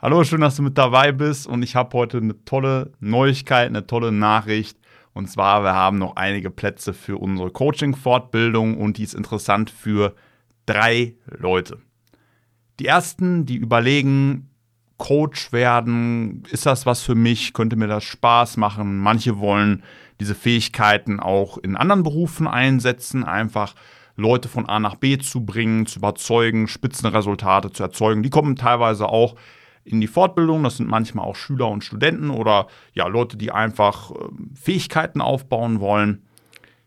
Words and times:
Hallo, 0.00 0.22
schön, 0.22 0.42
dass 0.42 0.54
du 0.54 0.62
mit 0.62 0.78
dabei 0.78 1.10
bist 1.10 1.48
und 1.48 1.64
ich 1.64 1.74
habe 1.74 1.98
heute 1.98 2.18
eine 2.18 2.44
tolle 2.44 2.92
Neuigkeit, 3.00 3.66
eine 3.66 3.84
tolle 3.84 4.12
Nachricht. 4.12 4.78
Und 5.12 5.28
zwar, 5.28 5.64
wir 5.64 5.74
haben 5.74 5.98
noch 5.98 6.14
einige 6.14 6.50
Plätze 6.50 6.94
für 6.94 7.16
unsere 7.16 7.50
Coaching-Fortbildung 7.50 8.76
und 8.78 8.98
die 8.98 9.02
ist 9.02 9.14
interessant 9.14 9.70
für 9.70 10.14
drei 10.66 11.16
Leute. 11.36 11.78
Die 12.78 12.86
ersten, 12.86 13.44
die 13.44 13.56
überlegen, 13.56 14.50
Coach 14.98 15.52
werden, 15.52 16.44
ist 16.48 16.64
das 16.64 16.86
was 16.86 17.02
für 17.02 17.16
mich, 17.16 17.52
könnte 17.52 17.74
mir 17.74 17.88
das 17.88 18.04
Spaß 18.04 18.56
machen. 18.56 18.98
Manche 18.98 19.40
wollen 19.40 19.82
diese 20.20 20.36
Fähigkeiten 20.36 21.18
auch 21.18 21.58
in 21.58 21.74
anderen 21.74 22.04
Berufen 22.04 22.46
einsetzen, 22.46 23.24
einfach 23.24 23.74
Leute 24.14 24.48
von 24.48 24.68
A 24.68 24.78
nach 24.78 24.94
B 24.94 25.18
zu 25.18 25.44
bringen, 25.44 25.86
zu 25.86 25.98
überzeugen, 25.98 26.68
Spitzenresultate 26.68 27.72
zu 27.72 27.82
erzeugen. 27.82 28.22
Die 28.22 28.30
kommen 28.30 28.54
teilweise 28.54 29.08
auch 29.08 29.34
in 29.84 30.00
die 30.00 30.06
Fortbildung. 30.06 30.62
Das 30.62 30.76
sind 30.76 30.88
manchmal 30.88 31.24
auch 31.24 31.36
Schüler 31.36 31.68
und 31.68 31.84
Studenten 31.84 32.30
oder 32.30 32.66
ja, 32.92 33.06
Leute, 33.06 33.36
die 33.36 33.52
einfach 33.52 34.10
ähm, 34.10 34.50
Fähigkeiten 34.54 35.20
aufbauen 35.20 35.80
wollen. 35.80 36.24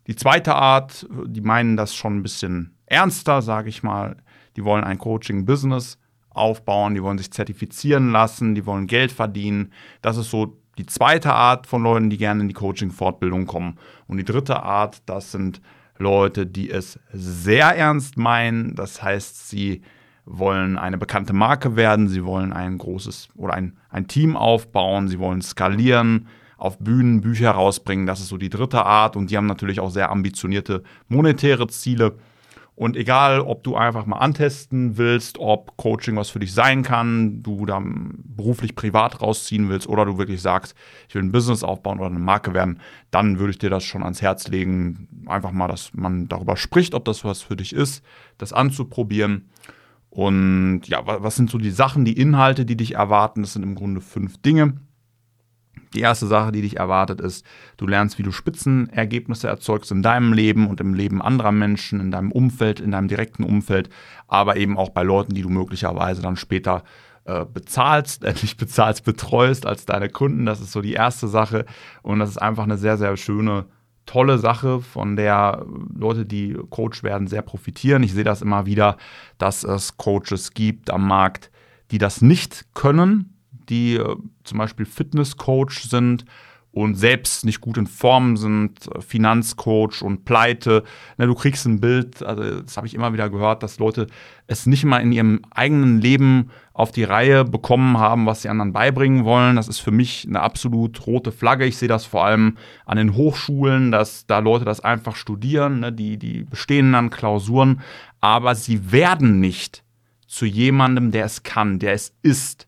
Die 0.08 0.16
zweite 0.16 0.55
Art, 0.55 1.08
die 1.26 1.41
meinen 1.41 1.77
das 1.77 1.96
schon 1.96 2.18
ein 2.18 2.23
bisschen 2.23 2.76
ernster, 2.85 3.41
sage 3.41 3.70
ich 3.70 3.84
mal. 3.84 4.18
Die 4.55 4.66
wollen 4.66 4.84
ein 4.84 4.98
Coaching-Business 4.98 5.98
aufbauen, 6.30 6.96
die 6.96 7.04
wollen 7.04 7.18
sich 7.18 7.32
zertifizieren 7.32 8.12
lassen, 8.12 8.55
die 8.55 8.66
wollen 8.66 8.88
Geld 8.88 9.12
verdienen. 9.12 9.71
Das 10.02 10.18
ist 10.18 10.30
so 10.30 10.58
die 10.77 10.85
zweite 10.85 11.34
Art 11.34 11.68
von 11.68 11.84
Leuten, 11.84 12.10
die 12.10 12.18
gerne 12.18 12.41
in 12.41 12.48
die 12.48 12.54
Coaching-Fortbildung 12.54 13.46
kommen. 13.46 13.77
Und 14.08 14.18
die 14.18 14.23
dritte 14.23 14.63
Art, 14.63 15.02
das 15.05 15.32
sind 15.32 15.62
Leute, 15.98 16.48
die 16.48 16.70
es 16.70 16.99
sehr 17.13 17.76
ernst 17.77 18.18
meinen. 18.18 18.76
Das 18.76 19.04
heißt, 19.04 19.49
sie 19.49 19.82
wollen 20.26 20.78
eine 20.78 20.98
bekannte 20.98 21.34
Marke 21.34 21.76
werden, 21.76 22.08
sie 22.08 22.24
wollen 22.24 22.54
ein 22.54 22.78
großes 22.78 23.30
oder 23.36 23.54
ein, 23.54 23.78
ein 23.90 24.08
Team 24.08 24.38
aufbauen, 24.38 25.08
sie 25.08 25.20
wollen 25.20 25.42
skalieren, 25.42 26.28
auf 26.58 26.78
Bühnen 26.78 27.22
Bücher 27.22 27.52
rausbringen. 27.52 28.05
Das 28.05 28.20
ist 28.20 28.28
so 28.28 28.38
die 28.38 28.50
dritte 28.50 28.86
Art 28.86 29.16
und 29.16 29.32
die 29.32 29.38
haben 29.38 29.48
natürlich 29.48 29.80
auch 29.80 29.90
sehr 29.90 30.12
ambitionierte 30.12 30.84
monetäre 31.08 31.68
Ziele. 31.68 32.18
Und 32.76 32.96
egal, 32.96 33.41
ob 33.41 33.63
du 33.63 33.76
einfach 33.76 34.05
mal 34.05 34.18
antesten 34.18 34.98
willst, 34.98 35.38
ob 35.40 35.76
Coaching 35.78 36.16
was 36.16 36.30
für 36.30 36.40
dich 36.40 36.54
sein 36.54 36.84
kann, 36.84 37.44
du 37.44 37.66
da 37.66 37.80
beruflich 37.84 38.76
privat 38.76 39.22
rausziehen 39.22 39.70
willst 39.70 39.88
oder 39.88 40.06
du 40.06 40.18
wirklich 40.18 40.41
sagst, 40.41 40.76
ich 41.08 41.13
will 41.13 41.22
ein 41.22 41.32
Business 41.32 41.63
aufbauen 41.63 42.00
oder 42.00 42.08
eine 42.08 42.20
Marke 42.20 42.54
werden, 42.54 42.80
dann 43.12 43.40
würde 43.40 43.52
ich 43.52 43.60
dir 43.60 43.70
das 43.70 43.84
schon 43.84 44.04
ans 44.04 44.22
Herz 44.22 44.48
legen, 44.48 45.08
einfach 45.28 45.52
mal, 45.52 45.68
dass 45.68 45.94
man 45.94 46.28
darüber 46.28 46.58
spricht, 46.58 46.96
ob 46.96 47.06
das 47.06 47.24
was 47.24 47.41
für 47.41 47.56
dich 47.56 47.74
ist, 47.74 48.04
das 48.38 48.54
anzuprobieren. 48.54 49.50
Und 50.12 50.81
ja, 50.87 51.01
was 51.05 51.37
sind 51.37 51.49
so 51.49 51.57
die 51.57 51.71
Sachen, 51.71 52.04
die 52.04 52.17
Inhalte, 52.17 52.65
die 52.65 52.76
dich 52.76 52.95
erwarten? 52.95 53.41
Das 53.41 53.54
sind 53.54 53.63
im 53.63 53.76
Grunde 53.76 54.01
fünf 54.01 54.41
Dinge. 54.41 54.73
Die 55.93 56.01
erste 56.01 56.27
Sache, 56.27 56.51
die 56.51 56.62
dich 56.62 56.77
erwartet, 56.77 57.21
ist, 57.21 57.45
du 57.77 57.87
lernst, 57.87 58.20
wie 58.20 58.23
du 58.23 58.32
Spitzenergebnisse 58.32 59.48
erzeugst 59.48 59.89
in 59.89 60.04
deinem 60.04 60.34
Leben 60.34 60.67
und 60.67 60.82
im 60.82 60.93
Leben 60.93 61.21
anderer 61.21 61.54
Menschen, 61.54 62.01
in 62.01 62.12
deinem 62.12 62.34
Umfeld, 62.34 62.82
in 62.82 62.91
deinem 62.91 63.07
direkten 63.07 63.43
Umfeld, 63.43 63.89
aber 64.28 64.57
eben 64.57 64.78
auch 64.78 64.89
bei 64.89 65.03
Leuten, 65.03 65.34
die 65.34 65.41
du 65.44 65.50
möglicherweise 65.50 66.22
dann 66.22 66.35
später 66.35 66.84
äh, 67.23 67.45
bezahlst, 67.45 68.23
äh, 68.25 68.34
nicht 68.41 68.57
bezahlst, 68.57 69.06
betreust 69.06 69.66
als 69.66 69.85
deine 69.85 70.09
Kunden. 70.09 70.45
Das 70.45 70.59
ist 70.59 70.73
so 70.73 70.81
die 70.81 70.94
erste 70.94 71.29
Sache. 71.29 71.66
Und 72.01 72.19
das 72.19 72.31
ist 72.31 72.38
einfach 72.38 72.63
eine 72.63 72.78
sehr, 72.78 72.97
sehr 72.97 73.16
schöne 73.16 73.66
tolle 74.06 74.38
Sache, 74.38 74.81
von 74.81 75.16
der 75.16 75.66
Leute, 75.96 76.25
die 76.25 76.57
Coach 76.69 77.03
werden, 77.03 77.28
sehr 77.28 77.41
profitieren. 77.41 78.03
Ich 78.03 78.13
sehe 78.13 78.24
das 78.24 78.41
immer 78.41 78.66
wieder, 78.66 78.97
dass 79.38 79.63
es 79.63 79.97
Coaches 79.97 80.53
gibt 80.53 80.90
am 80.90 81.07
Markt, 81.07 81.52
die 81.91 81.97
das 81.97 82.22
nicht 82.22 82.66
können, 82.74 83.38
die 83.69 83.96
äh, 83.96 84.16
zum 84.44 84.57
Beispiel 84.57 84.85
Fitnesscoach 84.85 85.84
sind 85.84 86.25
und 86.74 86.96
selbst 86.96 87.44
nicht 87.44 87.59
gut 87.59 87.78
in 87.78 87.88
Form 87.88 88.38
sind, 88.38 88.90
Finanzcoach 89.00 90.01
und 90.01 90.23
Pleite. 90.23 90.84
Ne, 91.18 91.28
du 91.28 91.35
kriegst 91.35 91.66
ein 91.66 91.81
Bild, 91.81 92.23
also 92.23 92.62
das 92.62 92.78
habe 92.78 92.88
ich 92.88 92.94
immer 92.94 93.12
wieder 93.12 93.29
gehört, 93.29 93.62
dass 93.62 93.78
Leute 93.78 94.07
es 94.47 94.66
nicht 94.66 94.85
mal 94.85 95.00
in 95.00 95.12
ihrem 95.12 95.41
eigenen 95.51 96.00
Leben 96.00 96.50
auf 96.73 96.91
die 96.91 97.03
Reihe 97.03 97.44
bekommen 97.44 97.97
haben, 97.97 98.25
was 98.25 98.41
sie 98.41 98.50
anderen 98.50 98.72
beibringen 98.72 99.25
wollen. 99.25 99.57
Das 99.57 99.68
ist 99.68 99.79
für 99.79 99.91
mich 99.91 100.25
eine 100.28 100.40
absolut 100.40 101.06
rote 101.06 101.34
Flagge. 101.34 101.66
Ich 101.66 101.78
sehe 101.78 101.90
das 101.90 102.06
vor 102.06 102.25
allem 102.25 102.57
an 102.85 102.97
den 102.97 103.16
Hochschulen, 103.16 103.91
dass 103.91 104.25
da 104.25 104.40
Leute 104.40 104.63
das 104.63 104.79
einfach 104.79 105.18
studieren, 105.18 105.81
ne, 105.81 105.91
die, 105.91 106.18
die 106.18 106.44
bestehen 106.44 106.94
dann 106.94 107.09
Klausuren, 107.09 107.81
aber 108.22 108.56
sie 108.56 108.91
werden 108.94 109.41
nicht 109.41 109.84
zu 110.25 110.45
jemandem, 110.45 111.12
der 111.12 111.25
es 111.25 111.44
kann, 111.44 111.79
der 111.79 111.91
es 111.91 112.13
ist. 112.22 112.68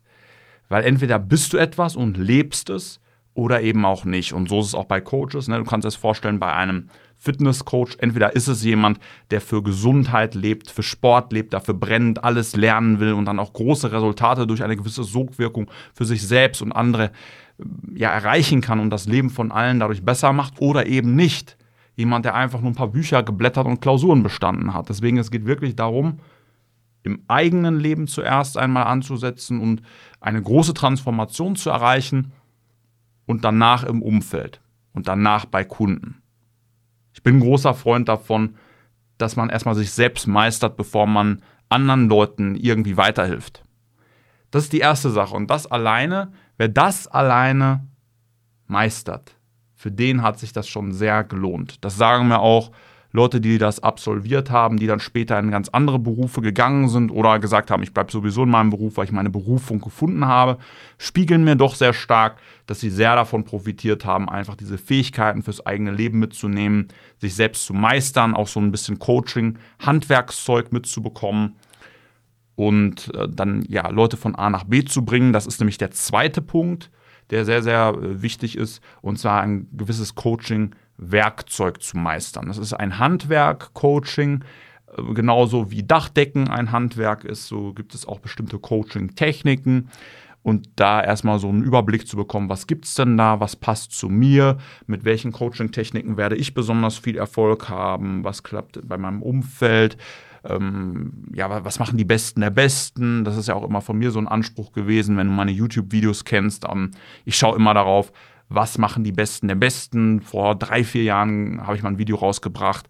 Weil 0.68 0.84
entweder 0.84 1.20
bist 1.20 1.54
du 1.54 1.58
etwas 1.58 1.96
und 1.96 2.18
lebst 2.18 2.70
es, 2.70 3.00
oder 3.34 3.62
eben 3.62 3.86
auch 3.86 4.06
nicht. 4.06 4.34
Und 4.34 4.50
so 4.50 4.60
ist 4.60 4.68
es 4.68 4.76
auch 4.76 4.86
bei 4.86 5.02
Coaches. 5.02 5.48
Ne? 5.48 5.58
Du 5.58 5.64
kannst 5.64 5.86
dir 5.86 5.88
das 5.88 5.96
vorstellen, 5.96 6.40
bei 6.40 6.54
einem 6.54 6.90
Fitnesscoach, 7.18 7.98
entweder 8.00 8.36
ist 8.36 8.48
es 8.48 8.64
jemand, 8.64 9.00
der 9.32 9.42
für 9.42 9.64
Gesundheit 9.64 10.36
lebt, 10.36 10.70
für 10.70 10.84
Sport 10.84 11.32
lebt, 11.32 11.54
dafür 11.54 11.74
brennt, 11.74 12.24
alles 12.24 12.56
lernen 12.56 13.00
will 13.00 13.14
und 13.14 13.26
dann 13.26 13.40
auch 13.40 13.54
große 13.54 13.92
Resultate 13.92 14.46
durch 14.46 14.64
eine 14.64 14.76
gewisse 14.76 15.04
Sogwirkung 15.04 15.70
für 15.94 16.06
sich 16.06 16.28
selbst 16.28 16.62
und 16.62 16.72
andere 16.74 17.06
äh, 17.06 17.64
ja, 17.96 18.10
erreichen 18.10 18.62
kann 18.62 18.80
und 18.80 18.90
das 18.90 19.08
Leben 19.08 19.30
von 19.30 19.52
allen 19.52 19.80
dadurch 19.80 20.04
besser 20.04 20.34
macht 20.34 20.60
oder 20.60 20.86
eben 20.86 21.16
nicht. 21.16 21.58
Jemand, 21.96 22.26
der 22.26 22.36
einfach 22.36 22.60
nur 22.60 22.72
ein 22.72 22.76
paar 22.76 22.88
Bücher 22.88 23.24
geblättert 23.24 23.68
und 23.68 23.80
Klausuren 23.80 24.24
bestanden 24.24 24.74
hat. 24.74 24.90
Deswegen 24.90 25.18
es 25.18 25.30
geht 25.30 25.46
wirklich 25.46 25.76
darum, 25.76 26.20
im 27.04 27.22
eigenen 27.28 27.80
Leben 27.80 28.08
zuerst 28.08 28.58
einmal 28.58 28.86
anzusetzen 28.86 29.60
und 29.60 29.82
eine 30.20 30.42
große 30.42 30.74
Transformation 30.74 31.56
zu 31.56 31.70
erreichen 31.70 32.32
und 33.26 33.44
danach 33.44 33.84
im 33.84 34.02
Umfeld 34.02 34.62
und 34.94 35.08
danach 35.08 35.46
bei 35.46 35.64
Kunden. 35.64 36.22
Ich 37.14 37.24
bin 37.24 37.38
ein 37.38 37.42
großer 37.42 37.74
Freund 37.74 38.10
davon, 38.10 38.56
dass 39.18 39.36
man 39.36 39.50
erstmal 39.50 39.76
sich 39.76 39.92
selbst 39.92 40.28
meistert, 40.28 40.76
bevor 40.78 41.08
man 41.08 41.42
anderen 41.70 42.10
Leuten 42.10 42.56
irgendwie 42.56 42.98
weiterhilft. 42.98 43.64
Das 44.52 44.64
ist 44.64 44.74
die 44.74 44.80
erste 44.80 45.10
Sache. 45.10 45.36
Und 45.36 45.50
das 45.50 45.66
alleine, 45.66 46.32
wer 46.58 46.68
das 46.68 47.08
alleine 47.08 47.88
meistert, 48.68 49.36
für 49.76 49.92
den 49.92 50.22
hat 50.22 50.40
sich 50.40 50.54
das 50.54 50.68
schon 50.68 50.92
sehr 50.92 51.24
gelohnt. 51.24 51.84
Das 51.84 51.98
sagen 51.98 52.28
mir 52.28 52.40
auch 52.40 52.72
Leute, 53.16 53.40
die 53.40 53.60
das 53.60 53.82
absolviert 53.82 54.50
haben, 54.50 54.78
die 54.78 54.88
dann 54.88 55.00
später 55.00 55.38
in 55.38 55.52
ganz 55.52 55.70
andere 55.70 56.00
Berufe 56.00 56.42
gegangen 56.42 56.90
sind 56.90 57.12
oder 57.12 57.38
gesagt 57.38 57.70
haben, 57.70 57.84
ich 57.84 57.94
bleibe 57.94 58.12
sowieso 58.12 58.44
in 58.44 58.50
meinem 58.50 58.72
Beruf, 58.72 58.98
weil 58.98 59.06
ich 59.06 59.12
meine 59.12 59.30
Berufung 59.30 59.80
gefunden 59.80 60.26
habe, 60.26 60.58
spiegeln 60.98 61.44
mir 61.44 61.56
doch 61.56 61.76
sehr 61.76 61.94
stark, 61.94 62.38
dass 62.66 62.80
sie 62.80 62.90
sehr 62.90 63.16
davon 63.16 63.44
profitiert 63.44 64.04
haben, 64.04 64.28
einfach 64.30 64.56
diese 64.56 64.80
Fähigkeiten 64.80 65.44
fürs 65.44 65.64
eigene 65.64 65.92
Leben 65.92 66.18
mitzunehmen, 66.18 66.88
sich 67.20 67.36
selbst 67.36 67.68
zu 67.68 67.76
meistern, 67.76 68.34
auch 68.34 68.48
so 68.48 68.60
ein 68.60 68.72
bisschen 68.72 68.98
Coaching, 68.98 69.60
Handwerkszeug 69.80 70.72
mitzubekommen 70.72 71.56
und 72.56 73.14
äh, 73.14 73.28
dann 73.30 73.64
ja 73.68 73.90
Leute 73.90 74.18
von 74.18 74.34
A 74.34 74.50
nach 74.50 74.64
B 74.64 74.84
zu 74.86 75.06
bringen. 75.06 75.34
Das 75.34 75.46
ist 75.46 75.60
nämlich 75.60 75.78
der 75.78 75.92
zweite 75.92 76.42
Punkt, 76.42 76.90
der 77.30 77.46
sehr, 77.46 77.62
sehr 77.62 77.96
äh, 77.96 78.24
wichtig 78.24 78.58
ist, 78.58 78.82
und 79.02 79.20
zwar 79.20 79.42
ein 79.42 79.68
gewisses 79.72 80.16
Coaching 80.16 80.74
Werkzeug 81.12 81.82
zu 81.82 81.98
meistern. 81.98 82.48
Das 82.48 82.58
ist 82.58 82.74
ein 82.74 83.00
Handwerk, 83.00 83.74
Coaching, 83.74 84.44
äh, 84.98 85.14
genauso 85.14 85.72
wie 85.72 85.84
Dachdecken 85.84 86.50
ein 86.50 86.72
Handwerk 86.72 87.24
ist, 87.24 87.48
so 87.48 87.74
gibt 87.74 87.94
es 87.96 88.08
auch 88.08 88.20
bestimmte 88.20 88.60
Coaching-Techniken. 88.60 89.90
Und 90.44 90.72
da 90.76 91.02
erstmal 91.02 91.40
so 91.40 91.48
einen 91.48 91.64
Überblick 91.64 92.06
zu 92.06 92.18
bekommen, 92.18 92.50
was 92.50 92.68
gibt 92.68 92.84
es 92.84 92.96
denn 92.96 93.16
da, 93.16 93.40
was 93.40 93.56
passt 93.56 93.94
zu 93.94 94.10
mir, 94.10 94.58
mit 94.88 95.06
welchen 95.06 95.32
Coaching-Techniken 95.32 96.18
werde 96.18 96.36
ich 96.36 96.54
besonders 96.54 96.98
viel 96.98 97.16
Erfolg 97.16 97.70
haben, 97.70 98.26
was 98.26 98.44
klappt 98.44 98.86
bei 98.86 98.98
meinem 98.98 99.22
Umfeld, 99.22 99.96
ähm, 100.44 101.14
ja, 101.34 101.64
was 101.64 101.80
machen 101.80 101.98
die 101.98 102.04
Besten 102.04 102.42
der 102.42 102.50
Besten? 102.50 103.24
Das 103.24 103.38
ist 103.38 103.48
ja 103.48 103.56
auch 103.56 103.64
immer 103.64 103.80
von 103.80 103.98
mir 103.98 104.12
so 104.12 104.20
ein 104.20 104.28
Anspruch 104.28 104.74
gewesen, 104.74 105.16
wenn 105.16 105.28
du 105.28 105.34
meine 105.34 105.52
YouTube-Videos 105.52 106.26
kennst. 106.26 106.66
Ähm, 106.70 106.92
ich 107.24 107.38
schaue 107.38 107.56
immer 107.56 107.74
darauf, 107.74 108.12
was 108.54 108.78
machen 108.78 109.04
die 109.04 109.12
Besten 109.12 109.48
der 109.48 109.56
Besten. 109.56 110.22
Vor 110.22 110.56
drei, 110.56 110.84
vier 110.84 111.04
Jahren 111.04 111.66
habe 111.66 111.76
ich 111.76 111.84
mal 111.84 111.90
ein 111.90 111.98
Video 111.98 112.18
rausgebracht 112.18 112.88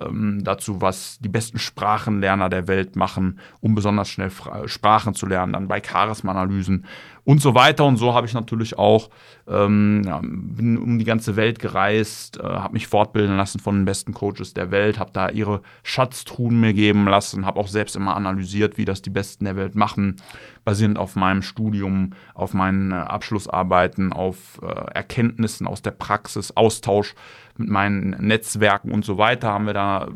ähm, 0.00 0.42
dazu, 0.42 0.80
was 0.80 1.18
die 1.20 1.28
besten 1.28 1.58
Sprachenlerner 1.58 2.48
der 2.48 2.68
Welt 2.68 2.96
machen, 2.96 3.38
um 3.60 3.74
besonders 3.74 4.08
schnell 4.08 4.30
Fra 4.30 4.66
Sprachen 4.68 5.14
zu 5.14 5.26
lernen, 5.26 5.52
dann 5.52 5.68
bei 5.68 5.82
Charisma-Analysen 5.82 6.86
und 7.24 7.40
so 7.40 7.54
weiter. 7.54 7.84
Und 7.84 7.96
so 7.96 8.14
habe 8.14 8.26
ich 8.26 8.34
natürlich 8.34 8.78
auch, 8.78 9.10
ähm, 9.46 10.02
ja, 10.04 10.20
bin 10.22 10.78
um 10.78 10.98
die 10.98 11.04
ganze 11.04 11.36
Welt 11.36 11.58
gereist, 11.58 12.38
äh, 12.38 12.42
habe 12.42 12.74
mich 12.74 12.86
fortbilden 12.86 13.36
lassen 13.36 13.60
von 13.60 13.76
den 13.76 13.84
besten 13.84 14.14
Coaches 14.14 14.54
der 14.54 14.70
Welt, 14.70 14.98
habe 14.98 15.12
da 15.12 15.28
ihre 15.28 15.62
Schatztruhen 15.82 16.60
mir 16.60 16.72
geben 16.72 17.06
lassen, 17.06 17.46
habe 17.46 17.60
auch 17.60 17.68
selbst 17.68 17.96
immer 17.96 18.16
analysiert, 18.16 18.78
wie 18.78 18.84
das 18.84 19.02
die 19.02 19.10
Besten 19.10 19.44
der 19.44 19.56
Welt 19.56 19.74
machen, 19.74 20.16
basierend 20.64 20.98
auf 20.98 21.16
meinem 21.16 21.42
Studium, 21.42 22.10
auf 22.34 22.54
meinen 22.54 22.92
äh, 22.92 22.94
Abschlussarbeiten, 22.94 24.12
auf 24.12 24.60
äh, 24.62 24.66
Erkenntnissen 24.66 25.66
aus 25.66 25.82
der 25.82 25.90
Praxis, 25.92 26.56
Austausch 26.56 27.14
mit 27.56 27.68
meinen 27.68 28.10
Netzwerken 28.10 28.92
und 28.92 29.04
so 29.04 29.18
weiter, 29.18 29.48
haben 29.52 29.66
wir 29.66 29.74
da 29.74 30.08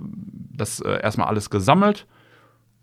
das 0.52 0.81
äh, 0.81 1.00
erstmal 1.02 1.28
alles 1.28 1.50
gesammelt 1.50 2.06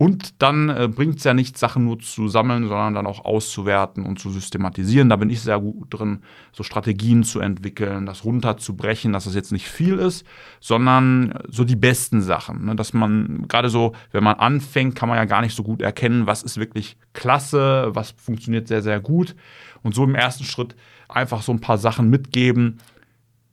Und 0.04 0.42
dann 0.42 0.68
äh, 0.68 0.90
bringt 0.94 1.20
es 1.20 1.24
ja 1.24 1.34
nichts, 1.34 1.62
Sachen 1.62 1.86
nur 1.86 1.98
zu 1.98 2.28
sammeln, 2.28 2.68
sondern 2.68 2.94
dann 2.94 3.08
auch 3.08 3.24
auszuwerten 3.24 4.06
und 4.06 4.20
zu 4.20 4.32
systematisieren. 4.32 5.08
Da 5.08 5.16
bin 5.16 5.30
ich 5.30 5.40
sehr 5.40 5.62
gut 5.62 5.86
drin, 5.92 6.24
so 6.52 6.62
Strategien 6.64 7.24
zu 7.24 7.40
entwickeln, 7.40 8.06
das 8.06 8.26
runterzubrechen, 8.26 9.14
dass 9.14 9.24
das 9.24 9.34
jetzt 9.34 9.54
nicht 9.54 9.70
viel 9.70 10.00
ist, 10.00 10.26
sondern 10.60 11.40
so 11.48 11.64
die 11.64 11.78
besten 11.78 12.22
Sachen. 12.22 12.66
Ne? 12.66 12.76
Dass 12.76 12.92
man 12.92 13.46
gerade 13.48 13.70
so, 13.70 13.94
wenn 14.12 14.26
man 14.26 14.36
anfängt, 14.36 14.96
kann 14.96 15.08
man 15.08 15.18
ja 15.18 15.24
gar 15.24 15.40
nicht 15.40 15.56
so 15.56 15.64
gut 15.64 15.82
erkennen, 15.82 16.28
was 16.28 16.44
ist 16.44 16.58
wirklich 16.58 16.98
klasse, 17.14 17.92
was 17.94 18.12
funktioniert 18.12 18.68
sehr, 18.68 18.82
sehr 18.82 19.00
gut. 19.00 19.38
Und 19.84 19.96
so 19.96 20.04
im 20.04 20.16
ersten 20.16 20.44
Schritt 20.44 20.76
einfach 21.08 21.44
so 21.44 21.54
ein 21.54 21.62
paar 21.62 21.78
Sachen 21.78 22.10
mitgeben, 22.10 22.80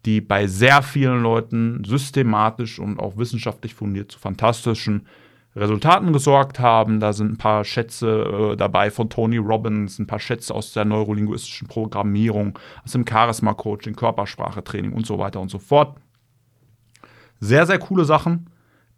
die 0.05 0.21
bei 0.21 0.49
sehr 0.49 0.83
vielen 0.83 1.23
Leuten 1.23 1.85
systematisch 1.85 2.81
und 2.81 2.99
auch 2.99 3.19
wissenschaftlich 3.19 3.73
fundiert 3.73 4.11
zu 4.11 4.19
fantastischen 4.19 5.07
Resultaten 5.57 6.13
gesorgt 6.13 6.61
haben. 6.61 7.01
Da 7.01 7.13
sind 7.13 7.33
ein 7.33 7.39
paar 7.39 7.65
Schätze 7.65 8.53
äh, 8.53 8.57
dabei 8.57 8.91
von 8.91 9.11
Tony 9.11 9.39
Robbins, 9.39 9.99
ein 9.99 10.07
paar 10.07 10.21
Schätze 10.21 10.55
aus 10.55 10.73
der 10.73 10.85
neurolinguistischen 10.85 11.67
Programmierung, 11.67 12.59
aus 12.85 12.93
dem 12.93 13.05
Charisma-Coaching, 13.07 13.97
Körpersprache-Training 13.97 14.93
und 14.93 15.07
so 15.07 15.19
weiter 15.19 15.41
und 15.41 15.51
so 15.51 15.59
fort. 15.59 15.97
Sehr, 17.41 17.67
sehr 17.67 17.79
coole 17.79 18.05
Sachen. 18.05 18.51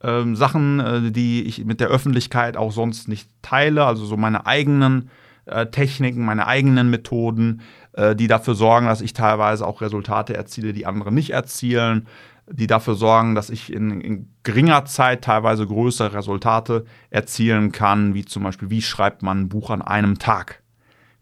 Ähm, 0.03 0.37
Sachen, 0.37 0.81
äh, 0.81 1.13
die 1.13 1.45
ich 1.45 1.65
mit 1.65 1.81
der 1.81 1.89
Öffentlichkeit 1.89 2.57
auch 2.57 2.73
sonst 2.73 3.09
nicht 3.09 3.31
teile, 3.41 3.85
also 3.85 4.05
so 4.05 4.17
meine 4.17 4.47
eigenen 4.47 5.11
äh, 5.47 5.67
Techniken, 5.67 6.25
meine 6.25 6.47
eigenen 6.47 6.91
Methoden, 6.91 7.63
äh, 7.93 8.15
die 8.15 8.27
dafür 8.27 8.55
sorgen, 8.55 8.87
dass 8.87 9.01
ich 9.01 9.13
teilweise 9.13 9.67
auch 9.67 9.81
Resultate 9.81 10.35
erziele, 10.35 10.73
die 10.73 10.87
andere 10.87 11.13
nicht 11.13 11.31
erzielen 11.31 12.09
die 12.51 12.67
dafür 12.67 12.95
sorgen, 12.95 13.35
dass 13.35 13.51
ich 13.51 13.73
in, 13.73 14.01
in, 14.01 14.29
geringer 14.43 14.85
Zeit 14.85 15.23
teilweise 15.23 15.67
größere 15.67 16.15
Resultate 16.15 16.85
erzielen 17.11 17.73
kann, 17.73 18.15
wie 18.15 18.25
zum 18.25 18.43
Beispiel, 18.43 18.71
wie 18.71 18.83
schreibt 18.83 19.23
man 19.23 19.43
ein 19.43 19.49
Buch 19.49 19.71
an 19.71 19.83
einem 19.83 20.19
Tag? 20.19 20.63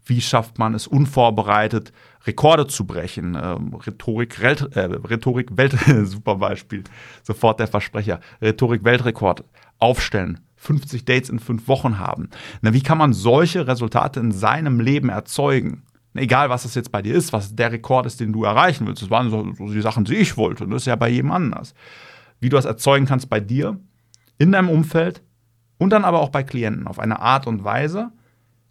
Wie 0.03 0.21
schafft 0.21 0.57
man 0.57 0.73
es 0.73 0.87
unvorbereitet, 0.87 1.93
Rekorde 2.25 2.65
zu 2.65 2.85
brechen? 2.85 3.37
Ähm, 3.41 3.75
Rhetorik, 3.75 4.41
Welt, 4.41 4.75
äh, 4.75 4.85
Rhetorik, 4.85 5.55
Welt, 5.57 5.75
super 6.07 6.35
Beispiel, 6.35 6.83
sofort 7.21 7.59
der 7.59 7.67
Versprecher. 7.67 8.19
Rhetorik, 8.41 8.83
Weltrekord 8.83 9.43
aufstellen, 9.77 10.39
50 10.55 11.05
Dates 11.05 11.29
in 11.29 11.39
fünf 11.39 11.67
Wochen 11.67 11.99
haben. 11.99 12.29
Na, 12.61 12.73
wie 12.73 12.81
kann 12.81 12.97
man 12.97 13.13
solche 13.13 13.67
Resultate 13.67 14.19
in 14.19 14.31
seinem 14.31 14.79
Leben 14.79 15.09
erzeugen? 15.09 15.83
Egal, 16.13 16.49
was 16.49 16.63
das 16.63 16.75
jetzt 16.75 16.91
bei 16.91 17.01
dir 17.01 17.15
ist, 17.15 17.31
was 17.31 17.55
der 17.55 17.71
Rekord 17.71 18.05
ist, 18.05 18.19
den 18.19 18.33
du 18.33 18.43
erreichen 18.43 18.85
willst. 18.85 19.01
Das 19.01 19.09
waren 19.09 19.29
so, 19.29 19.53
so 19.53 19.71
die 19.71 19.81
Sachen, 19.81 20.03
die 20.03 20.15
ich 20.15 20.35
wollte. 20.35 20.65
Und 20.65 20.71
das 20.71 20.83
ist 20.83 20.87
ja 20.87 20.95
bei 20.95 21.09
jedem 21.09 21.31
anders. 21.31 21.73
Wie 22.39 22.49
du 22.49 22.57
das 22.57 22.65
erzeugen 22.65 23.05
kannst 23.05 23.29
bei 23.29 23.39
dir, 23.39 23.79
in 24.37 24.51
deinem 24.51 24.69
Umfeld 24.69 25.21
und 25.77 25.91
dann 25.91 26.03
aber 26.03 26.19
auch 26.19 26.29
bei 26.29 26.43
Klienten 26.43 26.87
auf 26.87 26.99
eine 26.99 27.19
Art 27.21 27.47
und 27.47 27.63
Weise, 27.63 28.11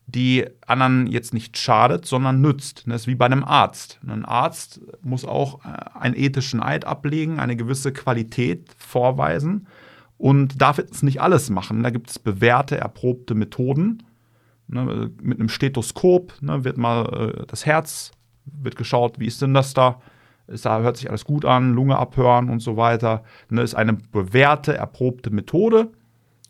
die 0.06 0.44
anderen 0.66 1.06
jetzt 1.06 1.32
nicht 1.32 1.56
schadet, 1.56 2.04
sondern 2.04 2.40
nützt. 2.40 2.84
Das 2.86 3.02
ist 3.02 3.06
wie 3.06 3.14
bei 3.14 3.26
einem 3.26 3.44
Arzt. 3.44 4.00
Ein 4.06 4.24
Arzt 4.24 4.80
muss 5.02 5.24
auch 5.24 5.64
äh, 5.64 5.98
einen 5.98 6.16
ethischen 6.16 6.62
Eid 6.62 6.84
ablegen, 6.84 7.38
eine 7.38 7.56
gewisse 7.56 7.92
Qualität 7.92 8.74
vorweisen 8.76 9.66
und 10.18 10.60
darf 10.60 10.78
jetzt 10.78 11.02
nicht 11.02 11.20
alles 11.20 11.48
machen. 11.48 11.82
Da 11.82 11.90
gibt 11.90 12.10
es 12.10 12.18
bewährte, 12.18 12.76
erprobte 12.76 13.34
Methoden 13.34 14.02
Ne, 14.72 15.10
mit 15.20 15.40
einem 15.40 15.48
Stethoskop 15.48 16.32
ne, 16.40 16.62
wird 16.62 16.78
mal 16.78 17.34
äh, 17.40 17.46
das 17.46 17.66
Herz, 17.66 18.12
wird 18.44 18.76
geschaut, 18.76 19.18
wie 19.18 19.26
ist 19.26 19.42
denn 19.42 19.52
das 19.52 19.74
da? 19.74 20.00
Ist 20.46 20.64
da 20.64 20.80
hört 20.80 20.96
sich 20.96 21.08
alles 21.08 21.24
gut 21.24 21.44
an, 21.44 21.74
Lunge 21.74 21.98
abhören 21.98 22.48
und 22.48 22.60
so 22.60 22.76
weiter. 22.76 23.24
Ne, 23.48 23.62
ist 23.62 23.74
eine 23.74 23.94
bewährte, 23.94 24.76
erprobte 24.76 25.30
Methode, 25.30 25.90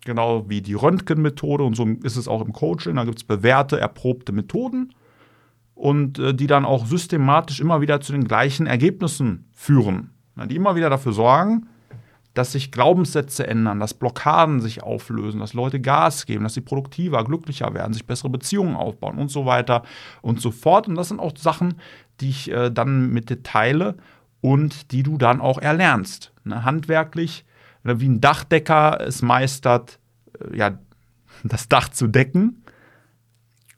genau 0.04 0.50
wie 0.50 0.60
die 0.60 0.74
Röntgenmethode 0.74 1.64
und 1.64 1.76
so 1.76 1.86
ist 2.02 2.16
es 2.16 2.28
auch 2.28 2.44
im 2.44 2.52
Coaching. 2.52 2.96
Da 2.96 3.04
gibt 3.04 3.18
es 3.18 3.24
bewährte, 3.24 3.80
erprobte 3.80 4.32
Methoden 4.32 4.92
und 5.74 6.18
äh, 6.18 6.34
die 6.34 6.46
dann 6.46 6.66
auch 6.66 6.84
systematisch 6.84 7.58
immer 7.58 7.80
wieder 7.80 8.02
zu 8.02 8.12
den 8.12 8.24
gleichen 8.24 8.66
Ergebnissen 8.66 9.48
führen. 9.54 10.10
Ne, 10.36 10.46
die 10.46 10.56
immer 10.56 10.76
wieder 10.76 10.90
dafür 10.90 11.14
sorgen, 11.14 11.69
dass 12.40 12.52
sich 12.52 12.72
Glaubenssätze 12.72 13.46
ändern, 13.46 13.80
dass 13.80 13.92
Blockaden 13.92 14.62
sich 14.62 14.82
auflösen, 14.82 15.40
dass 15.40 15.52
Leute 15.52 15.78
Gas 15.78 16.24
geben, 16.24 16.42
dass 16.42 16.54
sie 16.54 16.62
produktiver, 16.62 17.22
glücklicher 17.22 17.74
werden, 17.74 17.92
sich 17.92 18.06
bessere 18.06 18.30
Beziehungen 18.30 18.76
aufbauen 18.76 19.18
und 19.18 19.30
so 19.30 19.44
weiter 19.44 19.82
und 20.22 20.40
so 20.40 20.50
fort. 20.50 20.88
Und 20.88 20.94
das 20.94 21.08
sind 21.08 21.20
auch 21.20 21.36
Sachen, 21.36 21.74
die 22.22 22.30
ich 22.30 22.50
äh, 22.50 22.70
dann 22.70 23.10
mit 23.10 23.28
dir 23.28 23.42
teile 23.42 23.98
und 24.40 24.90
die 24.90 25.02
du 25.02 25.18
dann 25.18 25.42
auch 25.42 25.58
erlernst. 25.58 26.32
Ne? 26.44 26.64
Handwerklich, 26.64 27.44
ne? 27.84 28.00
wie 28.00 28.08
ein 28.08 28.22
Dachdecker 28.22 29.02
es 29.06 29.20
meistert, 29.20 29.98
äh, 30.40 30.56
ja, 30.56 30.78
das 31.44 31.68
Dach 31.68 31.90
zu 31.90 32.06
decken, 32.06 32.64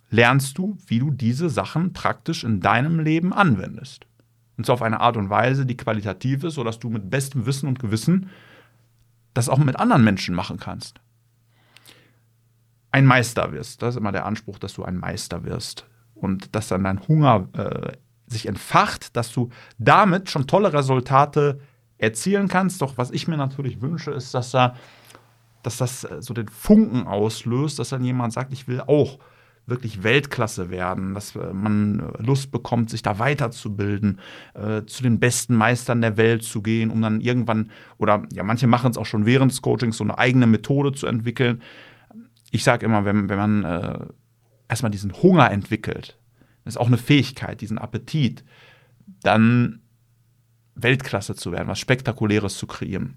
lernst 0.08 0.56
du, 0.56 0.78
wie 0.86 1.00
du 1.00 1.10
diese 1.10 1.50
Sachen 1.50 1.94
praktisch 1.94 2.44
in 2.44 2.60
deinem 2.60 3.00
Leben 3.00 3.32
anwendest. 3.32 4.06
Und 4.56 4.66
zwar 4.66 4.74
auf 4.74 4.82
eine 4.82 5.00
Art 5.00 5.16
und 5.16 5.30
Weise, 5.30 5.66
die 5.66 5.76
qualitativ 5.76 6.44
ist, 6.44 6.54
sodass 6.54 6.78
du 6.78 6.90
mit 6.90 7.10
bestem 7.10 7.44
Wissen 7.44 7.66
und 7.66 7.80
Gewissen 7.80 8.30
das 9.34 9.48
auch 9.48 9.58
mit 9.58 9.78
anderen 9.78 10.04
Menschen 10.04 10.34
machen 10.34 10.58
kannst. 10.58 11.00
Ein 12.90 13.06
Meister 13.06 13.52
wirst. 13.52 13.82
Das 13.82 13.94
ist 13.94 13.98
immer 13.98 14.12
der 14.12 14.26
Anspruch, 14.26 14.58
dass 14.58 14.74
du 14.74 14.84
ein 14.84 14.98
Meister 14.98 15.44
wirst. 15.44 15.86
Und 16.14 16.54
dass 16.54 16.68
dann 16.68 16.84
dein 16.84 17.06
Hunger 17.08 17.48
äh, 17.54 17.92
sich 18.26 18.46
entfacht, 18.46 19.16
dass 19.16 19.32
du 19.32 19.50
damit 19.78 20.30
schon 20.30 20.46
tolle 20.46 20.72
Resultate 20.72 21.60
erzielen 21.98 22.48
kannst. 22.48 22.82
Doch 22.82 22.98
was 22.98 23.10
ich 23.10 23.28
mir 23.28 23.36
natürlich 23.36 23.80
wünsche, 23.80 24.10
ist, 24.10 24.34
dass, 24.34 24.50
da, 24.50 24.76
dass 25.62 25.78
das 25.78 26.04
äh, 26.04 26.20
so 26.20 26.34
den 26.34 26.48
Funken 26.48 27.06
auslöst, 27.06 27.78
dass 27.78 27.88
dann 27.88 28.04
jemand 28.04 28.32
sagt, 28.32 28.52
ich 28.52 28.68
will 28.68 28.80
auch 28.80 29.18
wirklich 29.66 30.02
Weltklasse 30.02 30.70
werden, 30.70 31.14
dass 31.14 31.36
äh, 31.36 31.52
man 31.52 32.12
Lust 32.18 32.50
bekommt, 32.50 32.90
sich 32.90 33.02
da 33.02 33.18
weiterzubilden, 33.18 34.20
äh, 34.54 34.82
zu 34.84 35.02
den 35.02 35.20
besten 35.20 35.54
Meistern 35.54 36.00
der 36.00 36.16
Welt 36.16 36.42
zu 36.42 36.62
gehen, 36.62 36.90
um 36.90 37.00
dann 37.00 37.20
irgendwann, 37.20 37.70
oder 37.98 38.24
ja, 38.32 38.42
manche 38.42 38.66
machen 38.66 38.90
es 38.90 38.96
auch 38.96 39.06
schon 39.06 39.26
während 39.26 39.52
des 39.52 39.62
Coachings, 39.62 39.96
so 39.96 40.04
eine 40.04 40.18
eigene 40.18 40.46
Methode 40.46 40.92
zu 40.92 41.06
entwickeln. 41.06 41.62
Ich 42.50 42.64
sage 42.64 42.84
immer, 42.84 43.04
wenn, 43.04 43.28
wenn 43.28 43.38
man 43.38 43.64
äh, 43.64 44.06
erstmal 44.68 44.90
diesen 44.90 45.12
Hunger 45.22 45.50
entwickelt, 45.50 46.18
das 46.64 46.74
ist 46.74 46.80
auch 46.80 46.88
eine 46.88 46.98
Fähigkeit, 46.98 47.60
diesen 47.60 47.78
Appetit, 47.78 48.44
dann 49.22 49.80
Weltklasse 50.74 51.34
zu 51.34 51.52
werden, 51.52 51.68
was 51.68 51.78
Spektakuläres 51.78 52.56
zu 52.56 52.66
kreieren. 52.66 53.16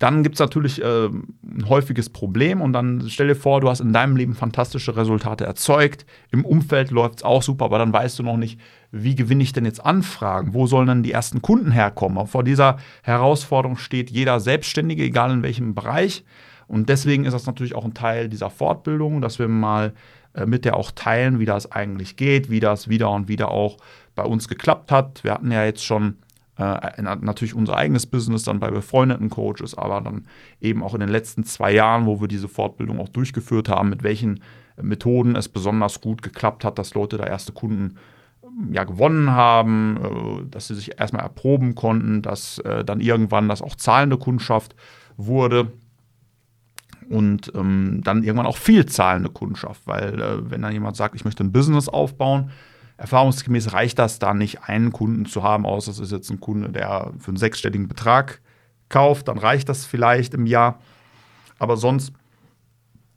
Dann 0.00 0.22
gibt 0.22 0.36
es 0.36 0.40
natürlich 0.40 0.82
äh, 0.82 1.08
ein 1.08 1.68
häufiges 1.68 2.08
Problem 2.08 2.62
und 2.62 2.72
dann 2.72 3.04
stell 3.08 3.28
dir 3.28 3.36
vor, 3.36 3.60
du 3.60 3.68
hast 3.68 3.80
in 3.80 3.92
deinem 3.92 4.16
Leben 4.16 4.34
fantastische 4.34 4.96
Resultate 4.96 5.44
erzeugt. 5.44 6.06
Im 6.30 6.46
Umfeld 6.46 6.90
läuft 6.90 7.18
es 7.18 7.22
auch 7.22 7.42
super, 7.42 7.66
aber 7.66 7.76
dann 7.76 7.92
weißt 7.92 8.18
du 8.18 8.22
noch 8.22 8.38
nicht, 8.38 8.58
wie 8.90 9.14
gewinne 9.14 9.42
ich 9.42 9.52
denn 9.52 9.66
jetzt 9.66 9.84
Anfragen? 9.84 10.54
Wo 10.54 10.66
sollen 10.66 10.86
denn 10.86 11.02
die 11.02 11.12
ersten 11.12 11.42
Kunden 11.42 11.70
herkommen? 11.70 12.26
Vor 12.26 12.44
dieser 12.44 12.78
Herausforderung 13.02 13.76
steht 13.76 14.10
jeder 14.10 14.40
Selbstständige, 14.40 15.04
egal 15.04 15.32
in 15.32 15.42
welchem 15.42 15.74
Bereich. 15.74 16.24
Und 16.66 16.88
deswegen 16.88 17.26
ist 17.26 17.34
das 17.34 17.44
natürlich 17.44 17.74
auch 17.74 17.84
ein 17.84 17.92
Teil 17.92 18.30
dieser 18.30 18.48
Fortbildung, 18.48 19.20
dass 19.20 19.38
wir 19.38 19.48
mal 19.48 19.92
äh, 20.32 20.46
mit 20.46 20.64
der 20.64 20.76
auch 20.76 20.92
teilen, 20.92 21.40
wie 21.40 21.44
das 21.44 21.70
eigentlich 21.70 22.16
geht, 22.16 22.48
wie 22.48 22.60
das 22.60 22.88
wieder 22.88 23.10
und 23.10 23.28
wieder 23.28 23.50
auch 23.50 23.76
bei 24.14 24.22
uns 24.22 24.48
geklappt 24.48 24.90
hat. 24.90 25.24
Wir 25.24 25.34
hatten 25.34 25.52
ja 25.52 25.62
jetzt 25.62 25.84
schon 25.84 26.16
äh, 26.60 27.02
natürlich 27.02 27.54
unser 27.54 27.76
eigenes 27.76 28.06
Business 28.06 28.42
dann 28.42 28.60
bei 28.60 28.70
befreundeten 28.70 29.30
Coaches, 29.30 29.76
aber 29.76 30.00
dann 30.00 30.26
eben 30.60 30.82
auch 30.82 30.94
in 30.94 31.00
den 31.00 31.08
letzten 31.08 31.44
zwei 31.44 31.72
Jahren, 31.72 32.06
wo 32.06 32.20
wir 32.20 32.28
diese 32.28 32.48
Fortbildung 32.48 33.00
auch 33.00 33.08
durchgeführt 33.08 33.68
haben, 33.68 33.88
mit 33.88 34.02
welchen 34.02 34.40
Methoden 34.80 35.36
es 35.36 35.48
besonders 35.48 36.00
gut 36.00 36.22
geklappt 36.22 36.64
hat, 36.64 36.78
dass 36.78 36.94
Leute 36.94 37.16
da 37.16 37.24
erste 37.24 37.52
Kunden 37.52 37.96
ähm, 38.42 38.72
ja 38.72 38.84
gewonnen 38.84 39.30
haben, 39.30 39.96
äh, 39.96 40.50
dass 40.50 40.68
sie 40.68 40.74
sich 40.74 40.98
erstmal 41.00 41.22
erproben 41.22 41.74
konnten, 41.74 42.20
dass 42.20 42.58
äh, 42.58 42.84
dann 42.84 43.00
irgendwann 43.00 43.48
das 43.48 43.62
auch 43.62 43.74
zahlende 43.74 44.18
Kundschaft 44.18 44.74
wurde 45.16 45.72
und 47.08 47.52
ähm, 47.54 48.02
dann 48.04 48.22
irgendwann 48.22 48.46
auch 48.46 48.56
viel 48.56 48.84
zahlende 48.86 49.30
Kundschaft, 49.30 49.86
weil 49.86 50.20
äh, 50.20 50.50
wenn 50.50 50.62
dann 50.62 50.72
jemand 50.72 50.96
sagt, 50.96 51.14
ich 51.14 51.24
möchte 51.24 51.42
ein 51.42 51.52
Business 51.52 51.88
aufbauen, 51.88 52.50
Erfahrungsgemäß 53.00 53.72
reicht 53.72 53.98
das 53.98 54.18
da 54.18 54.34
nicht, 54.34 54.64
einen 54.64 54.92
Kunden 54.92 55.24
zu 55.24 55.42
haben, 55.42 55.64
außer 55.64 55.90
es 55.90 55.98
ist 55.98 56.12
jetzt 56.12 56.30
ein 56.30 56.38
Kunde, 56.38 56.68
der 56.68 57.12
für 57.18 57.28
einen 57.28 57.38
sechsstelligen 57.38 57.88
Betrag 57.88 58.42
kauft, 58.90 59.28
dann 59.28 59.38
reicht 59.38 59.70
das 59.70 59.86
vielleicht 59.86 60.34
im 60.34 60.44
Jahr. 60.44 60.80
Aber 61.58 61.78
sonst 61.78 62.12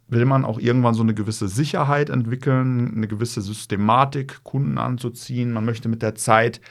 will 0.08 0.24
man 0.24 0.46
auch 0.46 0.58
irgendwann 0.58 0.94
so 0.94 1.04
eine 1.04 1.14
gewisse 1.14 1.50
Sicherheit 1.50 2.10
entwickeln, 2.10 2.94
eine 2.96 3.10
gewisse 3.10 3.42
Systematik, 3.42 4.42
Kunden 4.44 4.78
anzuziehen. 4.78 5.52
Man 5.52 5.66
möchte 5.66 5.90
mit 5.90 6.02
der 6.02 6.16
Zeit, 6.16 6.62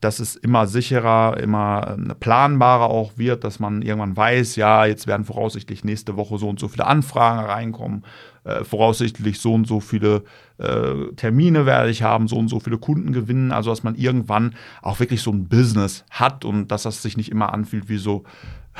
dass 0.00 0.18
es 0.18 0.36
immer 0.36 0.66
sicherer, 0.66 1.38
immer 1.38 1.96
planbarer 2.20 2.90
auch 2.90 3.12
wird, 3.16 3.44
dass 3.44 3.58
man 3.60 3.82
irgendwann 3.82 4.16
weiß, 4.16 4.56
ja, 4.56 4.84
jetzt 4.84 5.06
werden 5.06 5.24
voraussichtlich 5.24 5.84
nächste 5.84 6.16
Woche 6.16 6.38
so 6.38 6.48
und 6.48 6.60
so 6.60 6.68
viele 6.68 6.86
Anfragen 6.86 7.40
reinkommen 7.40 8.04
äh, 8.46 8.64
voraussichtlich 8.64 9.40
so 9.40 9.54
und 9.54 9.66
so 9.66 9.80
viele 9.80 10.22
äh, 10.58 11.12
Termine 11.16 11.66
werde 11.66 11.90
ich 11.90 12.02
haben, 12.02 12.28
so 12.28 12.36
und 12.36 12.48
so 12.48 12.60
viele 12.60 12.78
Kunden 12.78 13.12
gewinnen. 13.12 13.52
Also 13.52 13.70
dass 13.70 13.82
man 13.82 13.96
irgendwann 13.96 14.54
auch 14.82 15.00
wirklich 15.00 15.20
so 15.20 15.32
ein 15.32 15.48
Business 15.48 16.04
hat 16.10 16.44
und 16.44 16.68
dass 16.68 16.84
das 16.84 17.02
sich 17.02 17.16
nicht 17.16 17.30
immer 17.30 17.52
anfühlt 17.52 17.88
wie 17.88 17.98
so 17.98 18.24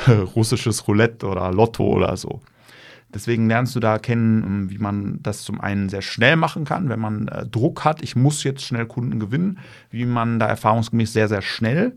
äh, 0.07 0.13
russisches 0.37 0.87
Roulette 0.87 1.27
oder 1.27 1.51
Lotto 1.53 1.85
oder 1.85 2.17
so. 2.17 2.41
Deswegen 3.15 3.49
lernst 3.49 3.75
du 3.77 3.81
da 3.81 3.99
kennen, 3.99 4.43
ähm, 4.43 4.71
wie 4.71 4.79
man 4.79 5.21
das 5.23 5.43
zum 5.43 5.61
einen 5.61 5.89
sehr 5.89 6.03
schnell 6.03 6.37
machen 6.37 6.65
kann, 6.65 6.89
wenn 6.89 7.01
man 7.01 7.29
äh, 7.29 7.47
Druck 7.47 7.85
hat, 7.85 8.03
ich 8.03 8.17
muss 8.17 8.45
jetzt 8.45 8.65
schnell 8.65 8.87
Kunden 8.87 9.21
gewinnen, 9.21 9.59
wie 9.91 10.05
man 10.05 10.39
da 10.39 10.47
erfahrungsgemäß 10.47 11.13
sehr, 11.13 11.29
sehr 11.29 11.43
schnell 11.43 11.97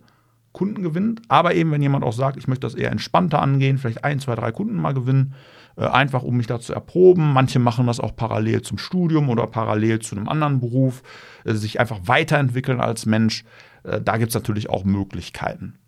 Kunden 0.52 0.84
gewinnt. 0.84 1.22
Aber 1.28 1.54
eben, 1.56 1.72
wenn 1.72 1.82
jemand 1.82 2.04
auch 2.04 2.14
sagt, 2.14 2.38
ich 2.38 2.48
möchte 2.48 2.68
das 2.68 2.76
eher 2.76 2.92
entspannter 2.92 3.42
angehen, 3.42 3.78
vielleicht 3.78 4.04
ein, 4.04 4.20
zwei, 4.20 4.36
drei 4.36 4.52
Kunden 4.52 4.76
mal 4.76 4.94
gewinnen, 4.94 5.34
äh, 5.78 5.86
einfach 5.86 6.24
um 6.24 6.38
mich 6.38 6.48
da 6.48 6.60
zu 6.60 6.74
erproben. 6.74 7.34
Manche 7.34 7.60
machen 7.60 7.88
das 7.88 8.00
auch 8.00 8.16
parallel 8.16 8.62
zum 8.62 8.78
Studium 8.78 9.30
oder 9.30 9.48
parallel 9.48 10.00
zu 10.00 10.16
einem 10.16 10.28
anderen 10.28 10.60
Beruf, 10.60 11.02
äh, 11.46 11.54
sich 11.54 11.80
einfach 11.80 12.00
weiterentwickeln 12.04 12.80
als 12.80 13.06
Mensch. 13.06 13.46
Äh, 13.84 14.02
da 14.02 14.18
gibt 14.18 14.30
es 14.30 14.36
natürlich 14.36 14.70
auch 14.70 14.84
Möglichkeiten. 14.84 15.80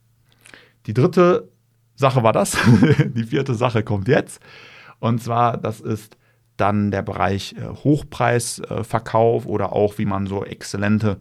Die 0.88 0.94
dritte 0.94 1.50
Sache 1.96 2.24
war 2.24 2.34
das. 2.34 2.58
Die 3.16 3.26
vierte 3.26 3.54
Sache 3.54 3.84
kommt 3.84 4.08
jetzt. 4.08 4.42
Und 5.02 5.22
zwar, 5.22 5.58
das 5.58 5.82
ist 5.82 6.16
dann 6.58 6.92
der 6.92 7.02
Bereich 7.02 7.56
Hochpreisverkauf 7.84 9.48
oder 9.48 9.74
auch, 9.74 9.98
wie 9.98 10.06
man 10.06 10.28
so 10.28 10.46
exzellente 10.46 11.20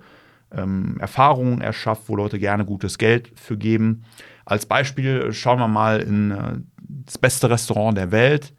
ähm, 0.52 0.98
Erfahrungen 1.00 1.62
erschafft, 1.62 2.02
wo 2.06 2.14
Leute 2.14 2.38
gerne 2.38 2.66
gutes 2.66 2.98
Geld 2.98 3.32
für 3.36 3.56
geben. 3.56 4.04
Als 4.44 4.66
Beispiel 4.66 5.32
schauen 5.32 5.58
wir 5.58 5.68
mal 5.68 6.00
in 6.00 6.30
äh, 6.30 6.58
das 6.76 7.16
beste 7.16 7.48
Restaurant 7.48 7.96
der 7.96 8.12
Welt. 8.12 8.52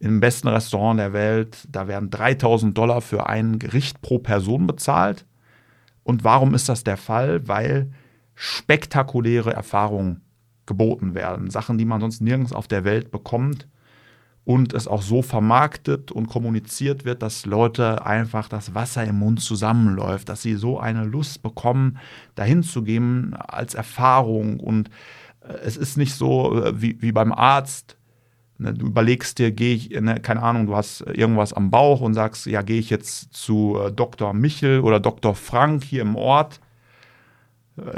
Im 0.00 0.20
besten 0.20 0.48
Restaurant 0.48 0.98
der 0.98 1.12
Welt, 1.12 1.68
da 1.70 1.86
werden 1.86 2.08
3000 2.08 2.76
Dollar 2.76 3.02
für 3.02 3.28
ein 3.28 3.58
Gericht 3.58 4.00
pro 4.00 4.18
Person 4.18 4.66
bezahlt. 4.66 5.26
Und 6.04 6.24
warum 6.24 6.54
ist 6.54 6.70
das 6.70 6.84
der 6.84 6.96
Fall? 6.96 7.46
Weil 7.46 7.90
spektakuläre 8.34 9.52
Erfahrungen 9.52 10.22
geboten 10.64 11.14
werden. 11.14 11.50
Sachen, 11.50 11.76
die 11.76 11.84
man 11.84 12.00
sonst 12.00 12.22
nirgends 12.22 12.54
auf 12.54 12.66
der 12.66 12.84
Welt 12.84 13.10
bekommt 13.10 13.68
und 14.44 14.74
es 14.74 14.86
auch 14.86 15.02
so 15.02 15.22
vermarktet 15.22 16.12
und 16.12 16.28
kommuniziert 16.28 17.04
wird, 17.04 17.22
dass 17.22 17.46
Leute 17.46 18.04
einfach 18.04 18.48
das 18.48 18.74
Wasser 18.74 19.04
im 19.04 19.18
Mund 19.18 19.40
zusammenläuft, 19.40 20.28
dass 20.28 20.42
sie 20.42 20.54
so 20.54 20.78
eine 20.78 21.04
Lust 21.04 21.42
bekommen, 21.42 21.98
dahin 22.34 22.62
zu 22.62 22.82
gehen 22.82 23.34
als 23.34 23.74
Erfahrung. 23.74 24.60
Und 24.60 24.90
äh, 25.40 25.54
es 25.64 25.76
ist 25.76 25.96
nicht 25.96 26.14
so 26.14 26.62
äh, 26.62 26.80
wie, 26.80 27.00
wie 27.00 27.12
beim 27.12 27.32
Arzt. 27.32 27.96
Ne, 28.58 28.74
du 28.74 28.86
überlegst 28.86 29.38
dir, 29.38 29.50
gehe 29.50 29.74
ich, 29.74 29.90
ne, 29.90 30.20
keine 30.20 30.42
Ahnung, 30.42 30.66
du 30.66 30.76
hast 30.76 31.00
irgendwas 31.00 31.54
am 31.54 31.70
Bauch 31.70 32.02
und 32.02 32.12
sagst, 32.12 32.44
ja, 32.46 32.60
gehe 32.60 32.78
ich 32.78 32.90
jetzt 32.90 33.32
zu 33.32 33.78
äh, 33.80 33.92
Dr. 33.92 34.34
Michel 34.34 34.80
oder 34.80 35.00
Dr. 35.00 35.34
Frank 35.34 35.84
hier 35.84 36.02
im 36.02 36.16
Ort 36.16 36.60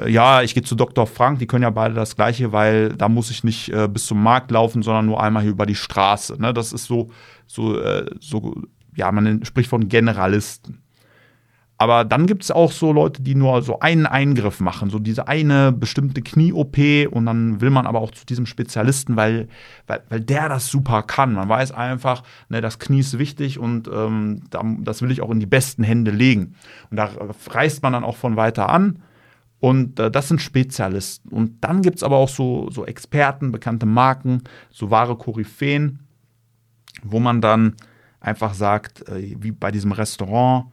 ja, 0.06 0.42
ich 0.42 0.54
gehe 0.54 0.62
zu 0.62 0.74
Dr. 0.74 1.06
Frank, 1.06 1.38
die 1.38 1.46
können 1.46 1.62
ja 1.62 1.70
beide 1.70 1.94
das 1.94 2.16
Gleiche, 2.16 2.52
weil 2.52 2.90
da 2.90 3.08
muss 3.08 3.30
ich 3.30 3.44
nicht 3.44 3.68
äh, 3.68 3.88
bis 3.88 4.06
zum 4.06 4.22
Markt 4.22 4.50
laufen, 4.50 4.82
sondern 4.82 5.06
nur 5.06 5.22
einmal 5.22 5.42
hier 5.42 5.52
über 5.52 5.66
die 5.66 5.74
Straße. 5.74 6.40
Ne? 6.40 6.54
Das 6.54 6.72
ist 6.72 6.86
so, 6.86 7.10
so, 7.46 7.78
äh, 7.78 8.06
so, 8.20 8.54
ja, 8.94 9.12
man 9.12 9.44
spricht 9.44 9.68
von 9.68 9.88
Generalisten. 9.88 10.82
Aber 11.78 12.06
dann 12.06 12.26
gibt 12.26 12.42
es 12.42 12.50
auch 12.50 12.72
so 12.72 12.90
Leute, 12.90 13.20
die 13.20 13.34
nur 13.34 13.60
so 13.60 13.80
einen 13.80 14.06
Eingriff 14.06 14.60
machen, 14.60 14.88
so 14.88 14.98
diese 14.98 15.28
eine 15.28 15.72
bestimmte 15.72 16.22
Knie-OP 16.22 16.78
und 17.10 17.26
dann 17.26 17.60
will 17.60 17.68
man 17.68 17.86
aber 17.86 18.00
auch 18.00 18.12
zu 18.12 18.24
diesem 18.24 18.46
Spezialisten, 18.46 19.16
weil, 19.16 19.48
weil, 19.86 20.00
weil 20.08 20.20
der 20.22 20.48
das 20.48 20.68
super 20.68 21.02
kann. 21.02 21.34
Man 21.34 21.50
weiß 21.50 21.72
einfach, 21.72 22.22
ne, 22.48 22.62
das 22.62 22.78
Knie 22.78 23.00
ist 23.00 23.18
wichtig 23.18 23.58
und 23.58 23.90
ähm, 23.92 24.44
das 24.80 25.02
will 25.02 25.10
ich 25.10 25.20
auch 25.20 25.30
in 25.30 25.40
die 25.40 25.44
besten 25.44 25.84
Hände 25.84 26.12
legen. 26.12 26.54
Und 26.90 26.96
da 26.96 27.10
reist 27.50 27.82
man 27.82 27.92
dann 27.92 28.04
auch 28.04 28.16
von 28.16 28.36
weiter 28.36 28.70
an 28.70 29.02
und 29.60 29.98
äh, 29.98 30.10
das 30.10 30.28
sind 30.28 30.40
Spezialisten. 30.40 31.30
Und 31.30 31.64
dann 31.64 31.82
gibt 31.82 31.96
es 31.96 32.02
aber 32.02 32.16
auch 32.16 32.28
so, 32.28 32.70
so 32.70 32.84
Experten, 32.84 33.52
bekannte 33.52 33.86
Marken, 33.86 34.42
so 34.70 34.90
wahre 34.90 35.16
Koryphäen, 35.16 36.00
wo 37.02 37.20
man 37.20 37.40
dann 37.40 37.74
einfach 38.20 38.54
sagt, 38.54 39.08
äh, 39.08 39.36
wie 39.38 39.52
bei 39.52 39.70
diesem 39.70 39.92
Restaurant, 39.92 40.66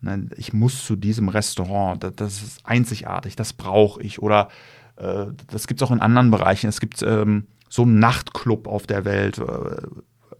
ne, 0.00 0.28
ich 0.36 0.52
muss 0.52 0.84
zu 0.84 0.96
diesem 0.96 1.28
Restaurant, 1.28 2.02
das, 2.02 2.12
das 2.16 2.42
ist 2.42 2.66
einzigartig, 2.66 3.36
das 3.36 3.52
brauche 3.52 4.02
ich. 4.02 4.20
Oder 4.20 4.48
äh, 4.96 5.26
das 5.48 5.66
gibt 5.66 5.80
es 5.80 5.86
auch 5.86 5.92
in 5.92 6.00
anderen 6.00 6.30
Bereichen. 6.30 6.68
Es 6.68 6.80
gibt 6.80 7.02
ähm, 7.02 7.46
so 7.68 7.82
einen 7.82 7.98
Nachtclub 7.98 8.68
auf 8.68 8.86
der 8.86 9.04
Welt, 9.04 9.38
äh, 9.38 9.82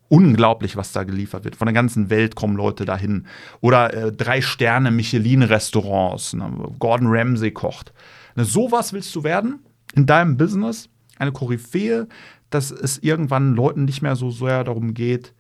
unglaublich, 0.09 0.77
was 0.77 0.93
da 0.93 1.05
geliefert 1.05 1.45
wird. 1.45 1.57
Von 1.57 1.67
der 1.67 1.75
ganzen 1.75 2.11
Welt 2.11 2.37
kommen 2.37 2.57
Leute 2.57 2.85
dahin. 2.85 3.27
Oder 3.61 3.93
äh, 3.93 4.13
drei 4.13 4.41
Sterne 4.41 4.91
Michelin-Restaurants. 4.91 6.35
Ne? 6.35 6.51
Gordon 6.79 7.09
Ramsay 7.11 7.51
kocht. 7.51 7.93
Ne, 8.35 8.45
sowas 8.45 8.93
willst 8.93 9.15
du 9.15 9.25
werden 9.25 9.61
in 9.95 10.07
deinem 10.07 10.37
Business? 10.37 10.89
Eine 11.19 11.33
Koryphäe, 11.33 12.09
dass 12.51 12.71
es 12.71 12.99
irgendwann 12.99 13.55
Leuten 13.55 13.85
nicht 13.85 14.03
mehr 14.03 14.17
so 14.17 14.31
sehr 14.31 14.65
darum 14.65 14.95
geht, 14.95 15.35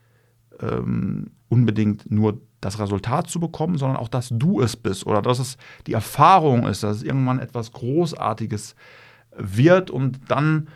ähm, 0.60 1.30
unbedingt 1.48 2.10
nur 2.10 2.40
das 2.60 2.78
Resultat 2.80 3.28
zu 3.28 3.38
bekommen, 3.38 3.76
sondern 3.76 3.98
auch, 3.98 4.08
dass 4.08 4.30
du 4.32 4.60
es 4.60 4.76
bist 4.76 5.06
oder 5.06 5.22
dass 5.22 5.38
es 5.38 5.56
die 5.86 5.92
Erfahrung 5.92 6.66
ist, 6.66 6.82
dass 6.82 6.98
es 6.98 7.02
irgendwann 7.02 7.38
etwas 7.38 7.72
Großartiges 7.72 8.74
wird 9.36 9.90
und 9.90 10.18
dann 10.28 10.68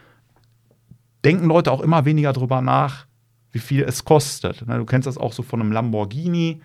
denken 1.24 1.46
Leute 1.46 1.72
auch 1.72 1.80
immer 1.80 2.04
weniger 2.04 2.32
darüber 2.32 2.60
nach, 2.60 3.06
wie 3.52 3.58
viel 3.58 3.82
es 3.82 4.04
kostet. 4.04 4.64
Du 4.66 4.84
kennst 4.84 5.06
das 5.06 5.18
auch 5.18 5.32
so 5.32 5.42
von 5.42 5.60
einem 5.60 5.72
Lamborghini. 5.72 6.60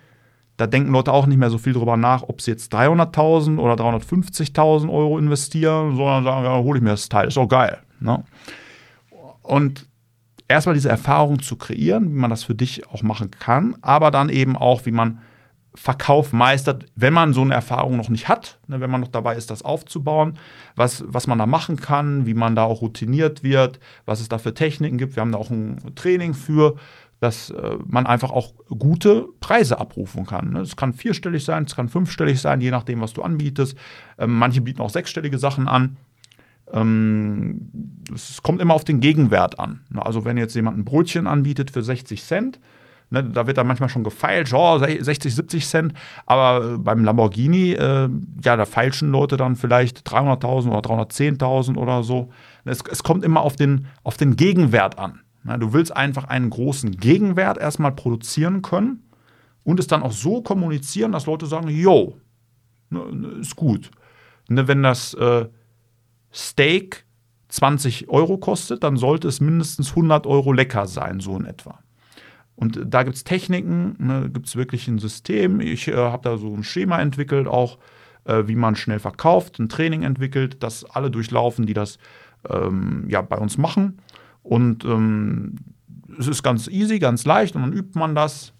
Da 0.56 0.66
denken 0.66 0.92
Leute 0.92 1.12
auch 1.12 1.26
nicht 1.26 1.36
mehr 1.36 1.50
so 1.50 1.58
viel 1.58 1.74
drüber 1.74 1.96
nach, 1.96 2.22
ob 2.22 2.40
sie 2.40 2.50
jetzt 2.50 2.74
300.000 2.74 3.58
oder 3.58 3.74
350.000 3.74 4.90
Euro 4.90 5.18
investieren, 5.18 5.96
sondern 5.96 6.24
sagen, 6.24 6.44
ja, 6.44 6.58
hole 6.58 6.78
ich 6.78 6.82
mir 6.82 6.90
das 6.90 7.08
Teil, 7.08 7.28
ist 7.28 7.36
auch 7.36 7.48
geil. 7.48 7.78
Ne? 8.00 8.24
Und 9.42 9.86
erstmal 10.48 10.74
diese 10.74 10.88
Erfahrung 10.88 11.40
zu 11.40 11.56
kreieren, 11.56 12.10
wie 12.10 12.18
man 12.18 12.30
das 12.30 12.44
für 12.44 12.54
dich 12.54 12.88
auch 12.88 13.02
machen 13.02 13.30
kann, 13.30 13.76
aber 13.82 14.10
dann 14.10 14.28
eben 14.28 14.56
auch, 14.56 14.86
wie 14.86 14.92
man 14.92 15.18
Verkauf 15.76 16.32
meistert, 16.32 16.86
wenn 16.96 17.12
man 17.12 17.34
so 17.34 17.42
eine 17.42 17.54
Erfahrung 17.54 17.96
noch 17.96 18.08
nicht 18.08 18.28
hat, 18.28 18.58
ne, 18.66 18.80
wenn 18.80 18.90
man 18.90 19.02
noch 19.02 19.08
dabei 19.08 19.36
ist, 19.36 19.50
das 19.50 19.62
aufzubauen, 19.62 20.38
was, 20.74 21.04
was 21.06 21.26
man 21.26 21.38
da 21.38 21.46
machen 21.46 21.76
kann, 21.76 22.26
wie 22.26 22.34
man 22.34 22.56
da 22.56 22.64
auch 22.64 22.80
routiniert 22.80 23.42
wird, 23.42 23.78
was 24.06 24.20
es 24.20 24.28
da 24.28 24.38
für 24.38 24.54
Techniken 24.54 24.96
gibt. 24.96 25.16
Wir 25.16 25.20
haben 25.20 25.32
da 25.32 25.38
auch 25.38 25.50
ein 25.50 25.94
Training 25.94 26.32
für, 26.34 26.76
dass 27.20 27.50
äh, 27.50 27.76
man 27.86 28.06
einfach 28.06 28.30
auch 28.30 28.54
gute 28.68 29.26
Preise 29.40 29.78
abrufen 29.78 30.26
kann. 30.26 30.52
Ne? 30.52 30.60
Es 30.60 30.76
kann 30.76 30.92
vierstellig 30.92 31.44
sein, 31.44 31.64
es 31.64 31.76
kann 31.76 31.88
fünfstellig 31.88 32.40
sein, 32.40 32.60
je 32.60 32.70
nachdem, 32.70 33.00
was 33.00 33.12
du 33.12 33.22
anbietest. 33.22 33.76
Ähm, 34.18 34.38
manche 34.38 34.62
bieten 34.62 34.80
auch 34.80 34.90
sechsstellige 34.90 35.38
Sachen 35.38 35.68
an. 35.68 35.98
Ähm, 36.72 37.70
es 38.14 38.42
kommt 38.42 38.60
immer 38.60 38.74
auf 38.74 38.84
den 38.84 39.00
Gegenwert 39.00 39.58
an. 39.58 39.80
Ne? 39.90 40.04
Also 40.04 40.24
wenn 40.24 40.36
jetzt 40.36 40.54
jemand 40.54 40.78
ein 40.78 40.84
Brötchen 40.84 41.26
anbietet 41.26 41.70
für 41.70 41.82
60 41.82 42.22
Cent, 42.22 42.60
Ne, 43.08 43.22
da 43.22 43.46
wird 43.46 43.56
dann 43.56 43.68
manchmal 43.68 43.88
schon 43.88 44.02
gefeilt, 44.02 44.52
oh, 44.52 44.78
60, 44.78 45.32
70 45.32 45.66
Cent. 45.66 45.94
Aber 46.26 46.78
beim 46.78 47.04
Lamborghini, 47.04 47.72
äh, 47.72 48.08
ja, 48.42 48.56
da 48.56 48.64
feilschen 48.64 49.12
Leute 49.12 49.36
dann 49.36 49.54
vielleicht 49.54 50.08
300.000 50.08 50.70
oder 50.70 50.80
310.000 50.80 51.76
oder 51.76 52.02
so. 52.02 52.30
Es, 52.64 52.82
es, 52.90 53.04
kommt 53.04 53.24
immer 53.24 53.42
auf 53.42 53.54
den, 53.54 53.86
auf 54.02 54.16
den 54.16 54.34
Gegenwert 54.34 54.98
an. 54.98 55.20
Ne, 55.44 55.58
du 55.58 55.72
willst 55.72 55.96
einfach 55.96 56.24
einen 56.24 56.50
großen 56.50 56.96
Gegenwert 56.96 57.58
erstmal 57.58 57.92
produzieren 57.92 58.62
können 58.62 59.04
und 59.62 59.78
es 59.78 59.86
dann 59.86 60.02
auch 60.02 60.12
so 60.12 60.42
kommunizieren, 60.42 61.12
dass 61.12 61.26
Leute 61.26 61.46
sagen, 61.46 61.68
yo, 61.68 62.16
ne, 62.90 63.04
ne 63.12 63.28
ist 63.40 63.54
gut. 63.54 63.92
Ne, 64.48 64.66
wenn 64.66 64.82
das 64.82 65.14
äh, 65.14 65.46
Steak 66.32 67.04
20 67.50 68.08
Euro 68.08 68.38
kostet, 68.38 68.82
dann 68.82 68.96
sollte 68.96 69.28
es 69.28 69.40
mindestens 69.40 69.90
100 69.90 70.26
Euro 70.26 70.52
lecker 70.52 70.88
sein, 70.88 71.20
so 71.20 71.36
in 71.36 71.44
etwa. 71.44 71.78
Und 72.56 72.80
da 72.86 73.02
gibt 73.02 73.16
es 73.16 73.24
Techniken, 73.24 73.96
ne, 73.98 74.30
gibt 74.32 74.46
es 74.46 74.56
wirklich 74.56 74.88
ein 74.88 74.98
System. 74.98 75.60
Ich 75.60 75.88
äh, 75.88 75.94
habe 75.94 76.22
da 76.22 76.38
so 76.38 76.52
ein 76.54 76.64
Schema 76.64 76.98
entwickelt, 77.00 77.46
auch 77.46 77.78
äh, 78.24 78.44
wie 78.46 78.56
man 78.56 78.76
schnell 78.76 78.98
verkauft, 78.98 79.58
ein 79.58 79.68
Training 79.68 80.02
entwickelt, 80.02 80.62
das 80.62 80.84
alle 80.84 81.10
durchlaufen, 81.10 81.66
die 81.66 81.74
das 81.74 81.98
ähm, 82.48 83.04
ja, 83.08 83.20
bei 83.20 83.36
uns 83.36 83.58
machen. 83.58 83.98
Und 84.42 84.84
ähm, 84.84 85.56
es 86.18 86.26
ist 86.28 86.42
ganz 86.42 86.66
easy, 86.68 86.98
ganz 86.98 87.24
leicht 87.24 87.54
und 87.56 87.62
dann 87.62 87.72
übt 87.72 87.98
man 87.98 88.14
das. 88.14 88.52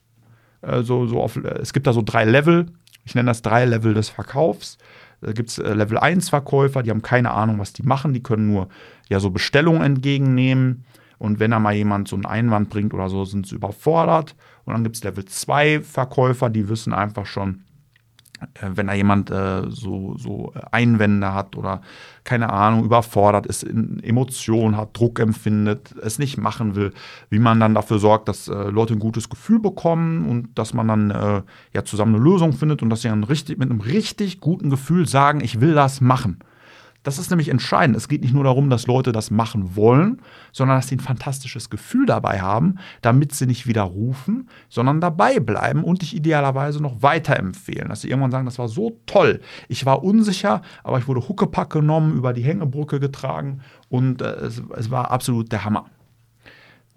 Äh, 0.60 0.82
so, 0.82 1.06
so 1.06 1.22
auf, 1.22 1.36
es 1.36 1.72
gibt 1.72 1.86
da 1.86 1.92
so 1.92 2.02
drei 2.02 2.24
Level. 2.24 2.66
Ich 3.04 3.14
nenne 3.14 3.30
das 3.30 3.40
drei 3.40 3.64
Level 3.64 3.94
des 3.94 4.10
Verkaufs. 4.10 4.78
Da 5.22 5.32
gibt 5.32 5.48
es 5.48 5.58
äh, 5.58 5.72
Level 5.72 5.96
1 5.96 6.28
Verkäufer, 6.28 6.82
die 6.82 6.90
haben 6.90 7.02
keine 7.02 7.30
Ahnung, 7.30 7.58
was 7.58 7.72
die 7.72 7.82
machen. 7.82 8.12
Die 8.12 8.22
können 8.22 8.46
nur 8.46 8.68
ja 9.08 9.20
so 9.20 9.30
Bestellungen 9.30 9.82
entgegennehmen 9.82 10.84
und 11.18 11.40
wenn 11.40 11.50
da 11.50 11.58
mal 11.58 11.74
jemand 11.74 12.08
so 12.08 12.16
einen 12.16 12.26
Einwand 12.26 12.68
bringt 12.68 12.92
oder 12.92 13.08
so, 13.08 13.24
sind 13.24 13.46
sie 13.46 13.54
überfordert. 13.54 14.34
Und 14.64 14.74
dann 14.74 14.84
gibt 14.84 14.96
es 14.96 15.04
Level 15.04 15.24
2 15.24 15.80
Verkäufer, 15.80 16.50
die 16.50 16.68
wissen 16.68 16.92
einfach 16.92 17.26
schon, 17.26 17.62
äh, 18.54 18.68
wenn 18.74 18.88
da 18.88 18.92
jemand 18.92 19.30
äh, 19.30 19.62
so, 19.70 20.16
so 20.18 20.52
Einwände 20.72 21.32
hat 21.32 21.56
oder 21.56 21.80
keine 22.24 22.52
Ahnung, 22.52 22.84
überfordert 22.84 23.46
ist, 23.46 23.62
Emotionen 23.62 24.76
hat, 24.76 24.98
Druck 24.98 25.20
empfindet, 25.20 25.94
es 26.02 26.18
nicht 26.18 26.36
machen 26.36 26.74
will, 26.74 26.92
wie 27.30 27.38
man 27.38 27.60
dann 27.60 27.74
dafür 27.74 27.98
sorgt, 27.98 28.28
dass 28.28 28.48
äh, 28.48 28.54
Leute 28.68 28.94
ein 28.94 28.98
gutes 28.98 29.30
Gefühl 29.30 29.60
bekommen 29.60 30.28
und 30.28 30.58
dass 30.58 30.74
man 30.74 30.88
dann 30.88 31.10
äh, 31.10 31.42
ja 31.72 31.84
zusammen 31.84 32.16
eine 32.16 32.24
Lösung 32.24 32.52
findet 32.52 32.82
und 32.82 32.90
dass 32.90 33.02
sie 33.02 33.08
dann 33.08 33.24
richtig, 33.24 33.58
mit 33.58 33.70
einem 33.70 33.80
richtig 33.80 34.40
guten 34.40 34.68
Gefühl 34.68 35.08
sagen, 35.08 35.40
ich 35.40 35.60
will 35.60 35.74
das 35.74 36.00
machen 36.00 36.40
Das 37.06 37.20
ist 37.20 37.30
nämlich 37.30 37.50
entscheidend. 37.50 37.96
Es 37.96 38.08
geht 38.08 38.22
nicht 38.22 38.34
nur 38.34 38.42
darum, 38.42 38.68
dass 38.68 38.88
Leute 38.88 39.12
das 39.12 39.30
machen 39.30 39.76
wollen, 39.76 40.20
sondern 40.50 40.78
dass 40.78 40.88
sie 40.88 40.96
ein 40.96 41.00
fantastisches 41.00 41.70
Gefühl 41.70 42.04
dabei 42.04 42.40
haben, 42.40 42.80
damit 43.00 43.32
sie 43.32 43.46
nicht 43.46 43.68
widerrufen, 43.68 44.50
sondern 44.68 45.00
dabei 45.00 45.38
bleiben 45.38 45.84
und 45.84 46.02
dich 46.02 46.16
idealerweise 46.16 46.82
noch 46.82 47.02
weiterempfehlen. 47.02 47.90
Dass 47.90 48.00
sie 48.00 48.08
irgendwann 48.08 48.32
sagen, 48.32 48.44
das 48.44 48.58
war 48.58 48.66
so 48.66 48.98
toll. 49.06 49.40
Ich 49.68 49.86
war 49.86 50.02
unsicher, 50.02 50.62
aber 50.82 50.98
ich 50.98 51.06
wurde 51.06 51.28
Huckepack 51.28 51.70
genommen, 51.70 52.16
über 52.16 52.32
die 52.32 52.42
Hängebrücke 52.42 52.98
getragen 52.98 53.60
und 53.88 54.20
äh, 54.20 54.24
es, 54.38 54.60
es 54.76 54.90
war 54.90 55.12
absolut 55.12 55.52
der 55.52 55.64
Hammer. 55.64 55.86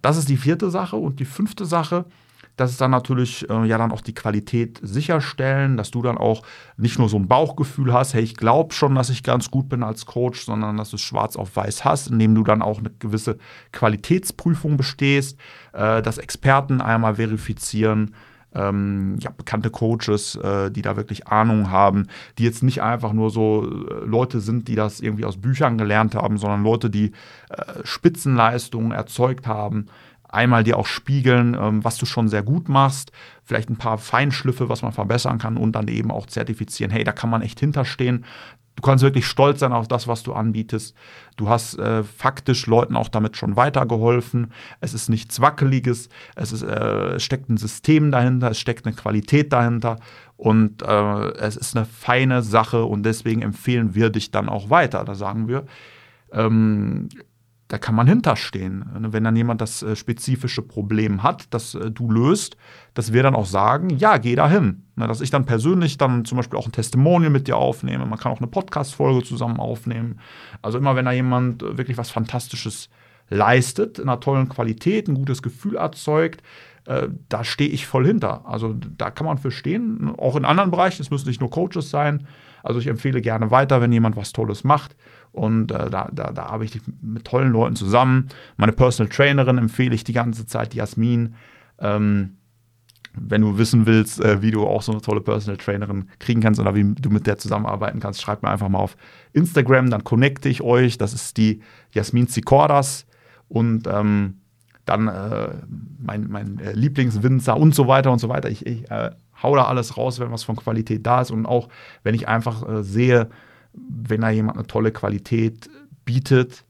Das 0.01 0.18
ist 0.18 0.28
die 0.28 0.38
vierte 0.38 0.72
Sache. 0.72 0.96
Und 0.96 1.20
die 1.20 1.25
fünfte 1.25 1.68
Sache, 1.68 2.06
das 2.60 2.72
ist 2.72 2.82
dann 2.82 2.92
natürlich 2.92 3.50
äh, 3.50 3.66
ja 3.66 3.78
dann 3.78 3.94
auch 3.94 4.01
die 4.01 4.13
Qualität 4.13 4.80
sicherstellen, 4.82 5.78
dass 5.78 5.92
du 5.92 6.01
dann 6.01 6.18
auch 6.18 6.42
nicht 6.75 7.00
nur 7.00 7.08
so 7.08 7.18
ein 7.18 7.28
Bauchgefühl 7.28 7.94
hast, 7.94 8.13
hey, 8.13 8.22
ich 8.22 8.36
glaube 8.36 8.74
schon, 8.74 8.96
dass 8.96 9.10
ich 9.10 9.24
ganz 9.24 9.50
gut 9.50 9.70
bin 9.70 9.82
als 9.82 10.06
Coach, 10.06 10.44
sondern 10.44 10.75
dass 10.75 10.89
du 10.89 10.98
es 10.98 11.01
schwarz 11.01 11.38
auf 11.38 11.56
weiß 11.56 11.86
hast, 11.86 12.08
indem 12.08 12.36
du 12.36 12.44
dann 12.44 12.62
auch 12.62 12.80
eine 12.80 12.92
gewisse 13.00 13.38
Qualitätsprüfung 13.72 14.75
bestehst, 14.75 15.39
äh, 15.72 16.01
dass 16.01 16.18
Experten 16.18 16.82
einmal 16.82 17.16
verifizieren, 17.16 18.13
ähm, 18.54 19.16
ja, 19.20 19.30
bekannte 19.32 19.70
Coaches, 19.70 20.36
äh, 20.36 20.70
die 20.70 20.82
da 20.82 20.98
wirklich 20.98 21.28
Ahnung 21.28 21.70
haben, 21.70 22.08
die 22.38 22.44
jetzt 22.44 22.63
nicht 22.63 22.82
einfach 22.82 23.13
nur 23.13 23.30
so 23.30 23.63
äh, 23.63 24.06
Leute 24.06 24.42
sind, 24.42 24.68
die 24.68 24.75
das 24.75 25.00
irgendwie 25.00 25.25
aus 25.25 25.38
Büchern 25.38 25.78
gelernt 25.78 26.16
haben, 26.16 26.38
sondern 26.38 26.63
Leute, 26.63 26.89
die 26.89 27.12
äh, 27.50 27.63
Spitzenleistungen 27.86 28.92
erzeugt 28.92 29.48
haben 29.48 29.86
einmal 30.29 30.63
dir 30.63 30.77
auch 30.77 30.86
spiegeln, 30.86 31.57
ähm, 31.59 31.83
was 31.83 31.98
du 31.98 32.05
schon 32.05 32.27
sehr 32.27 32.43
gut 32.43 32.69
machst, 32.69 33.12
vielleicht 33.43 33.69
ein 33.69 33.77
paar 33.77 33.98
Feinschliffe, 33.98 34.69
was 34.69 34.81
man 34.81 34.91
verbessern 34.91 35.39
kann 35.39 35.57
und 35.57 35.74
dann 35.74 35.88
eben 35.88 36.12
auch 36.12 36.27
zertifizieren, 36.27 36.91
hey, 36.91 37.03
da 37.03 37.12
kann 37.12 37.29
man 37.29 37.41
echt 37.41 37.59
hinterstehen. 37.59 38.25
Du 38.75 38.81
kannst 38.81 39.03
wirklich 39.03 39.25
stolz 39.25 39.59
sein 39.59 39.74
auf 39.74 39.89
das, 39.89 40.07
was 40.07 40.24
du 40.24 40.31
anbietest. 40.31 40.95
Du 41.36 41.50
hast 41.50 41.77
äh, 41.77 42.01
faktisch 42.01 42.65
Leuten 42.65 42.95
auch 42.95 43.09
damit 43.09 43.36
schon 43.36 43.57
weitergeholfen. 43.57 44.53
Es 44.79 44.93
ist 44.93 45.09
nichts 45.09 45.41
Wackeliges. 45.41 46.07
Es, 46.38 46.53
ist, 46.53 46.63
äh, 46.63 47.19
steckt 47.19 47.50
ein 47.50 47.57
System 47.57 48.09
dahinter. 48.09 48.51
Es 48.51 48.57
steckt 48.57 48.86
eine 48.86 48.95
Qualität 48.95 49.51
dahinter. 49.51 49.98
Und 50.38 50.81
äh, 50.81 51.31
es 51.31 51.57
ist 51.57 51.75
eine 51.75 51.86
feine 51.86 52.41
Sache. 52.41 52.86
Und 52.86 53.03
deswegen 53.03 53.41
empfehlen 53.41 53.95
wir 53.95 54.12
dich 54.12 54.31
dann 54.31 54.48
auch 54.48 54.69
weiter. 54.69 55.03
Da 55.03 55.13
sagen 55.13 55.50
wir, 55.50 55.65
ähm, 56.31 57.09
da 57.69 57.77
kann 57.77 57.93
man 57.93 58.07
hinterstehen. 58.07 58.83
Wenn 59.11 59.23
dann 59.23 59.35
jemand 59.35 59.61
das 59.61 59.83
äh, 59.83 59.95
spezifische 59.95 60.63
Problem 60.63 61.21
hat, 61.21 61.45
das 61.51 61.75
äh, 61.75 61.91
du 61.91 62.11
löst, 62.11 62.57
dass 62.95 63.13
wir 63.13 63.21
dann 63.21 63.35
auch 63.35 63.45
sagen, 63.45 63.91
ja, 63.91 64.17
geh 64.17 64.35
da 64.35 64.49
hin. 64.49 64.88
Dass 64.95 65.21
ich 65.21 65.29
dann 65.29 65.45
persönlich 65.45 65.97
dann 65.97 66.25
zum 66.25 66.38
Beispiel 66.38 66.57
auch 66.57 66.65
ein 66.65 66.71
Testimonial 66.71 67.29
mit 67.29 67.47
dir 67.47 67.57
aufnehme. 67.57 68.05
Man 68.07 68.17
kann 68.17 68.31
auch 68.31 68.39
eine 68.39 68.47
Podcast-Folge 68.47 69.23
zusammen 69.23 69.59
aufnehmen. 69.59 70.19
Also 70.63 70.79
immer, 70.79 70.95
wenn 70.95 71.05
da 71.05 71.11
jemand 71.11 71.61
äh, 71.61 71.77
wirklich 71.77 71.97
was 71.97 72.09
Fantastisches 72.09 72.89
leistet, 73.29 73.99
in 73.99 74.09
einer 74.09 74.19
tollen 74.19 74.49
Qualität, 74.49 75.07
ein 75.07 75.13
gutes 75.13 75.43
Gefühl 75.43 75.75
erzeugt, 75.75 76.41
da 77.27 77.43
stehe 77.43 77.69
ich 77.69 77.85
voll 77.85 78.07
hinter. 78.07 78.47
Also 78.47 78.73
da 78.97 79.11
kann 79.11 79.27
man 79.27 79.38
für 79.38 79.51
stehen, 79.51 80.11
auch 80.17 80.35
in 80.35 80.43
anderen 80.43 80.71
Bereichen. 80.71 81.03
Es 81.03 81.11
müssen 81.11 81.27
nicht 81.27 81.39
nur 81.39 81.51
Coaches 81.51 81.91
sein. 81.91 82.25
Also 82.63 82.79
ich 82.79 82.88
empfehle 82.88 83.21
gerne 83.21 83.51
weiter, 83.51 83.79
wenn 83.79 83.91
jemand 83.91 84.15
was 84.15 84.33
Tolles 84.33 84.63
macht. 84.63 84.95
Und 85.31 85.71
äh, 85.71 85.89
da, 85.89 86.09
da, 86.12 86.31
da 86.31 86.43
arbeite 86.43 86.77
ich 86.77 86.83
mit 87.01 87.25
tollen 87.25 87.51
Leuten 87.51 87.75
zusammen. 87.75 88.29
Meine 88.57 88.71
Personal 88.71 89.09
Trainerin 89.09 89.57
empfehle 89.57 89.95
ich 89.95 90.03
die 90.03 90.13
ganze 90.13 90.45
Zeit, 90.45 90.74
Jasmin. 90.74 91.36
Ähm, 91.79 92.38
wenn 93.13 93.41
du 93.41 93.57
wissen 93.57 93.86
willst, 93.86 94.21
äh, 94.21 94.41
wie 94.41 94.51
du 94.51 94.65
auch 94.65 94.81
so 94.81 94.91
eine 94.91 95.01
tolle 95.01 95.21
Personal 95.21 95.57
Trainerin 95.57 96.09
kriegen 96.19 96.41
kannst 96.41 96.59
oder 96.59 96.75
wie 96.75 96.93
du 96.93 97.09
mit 97.09 97.27
der 97.27 97.38
zusammenarbeiten 97.38 98.00
kannst, 98.00 98.21
schreib 98.21 98.43
mir 98.43 98.50
einfach 98.50 98.69
mal 98.69 98.79
auf 98.79 98.98
Instagram, 99.33 99.89
dann 99.89 100.03
connecte 100.03 100.50
ich 100.50 100.62
euch. 100.62 100.98
Das 100.98 101.13
ist 101.13 101.38
die 101.38 101.62
Jasmin 101.91 102.27
Zikordas 102.27 103.05
und 103.48 103.88
ähm, 103.88 104.41
dann 104.86 105.07
äh, 105.07 105.50
mein, 106.00 106.27
mein 106.29 106.59
äh, 106.59 106.74
Lieblingswinzer 106.74 107.55
und 107.57 107.75
so 107.75 107.88
weiter 107.88 108.12
und 108.12 108.19
so 108.19 108.29
weiter. 108.29 108.50
Ich, 108.50 108.65
ich 108.65 108.89
äh, 108.89 109.12
hau 109.41 109.55
da 109.55 109.65
alles 109.65 109.98
raus, 109.98 110.19
wenn 110.19 110.31
was 110.31 110.43
von 110.43 110.55
Qualität 110.55 111.05
da 111.05 111.21
ist 111.21 111.31
und 111.31 111.45
auch 111.45 111.69
wenn 112.03 112.15
ich 112.15 112.27
einfach 112.27 112.67
äh, 112.67 112.83
sehe, 112.83 113.29
wenn 113.89 114.22
da 114.22 114.30
jemand 114.30 114.58
eine 114.58 114.68
tolle 114.68 114.92
Qualität 114.92 115.70
bietet, 116.06 116.65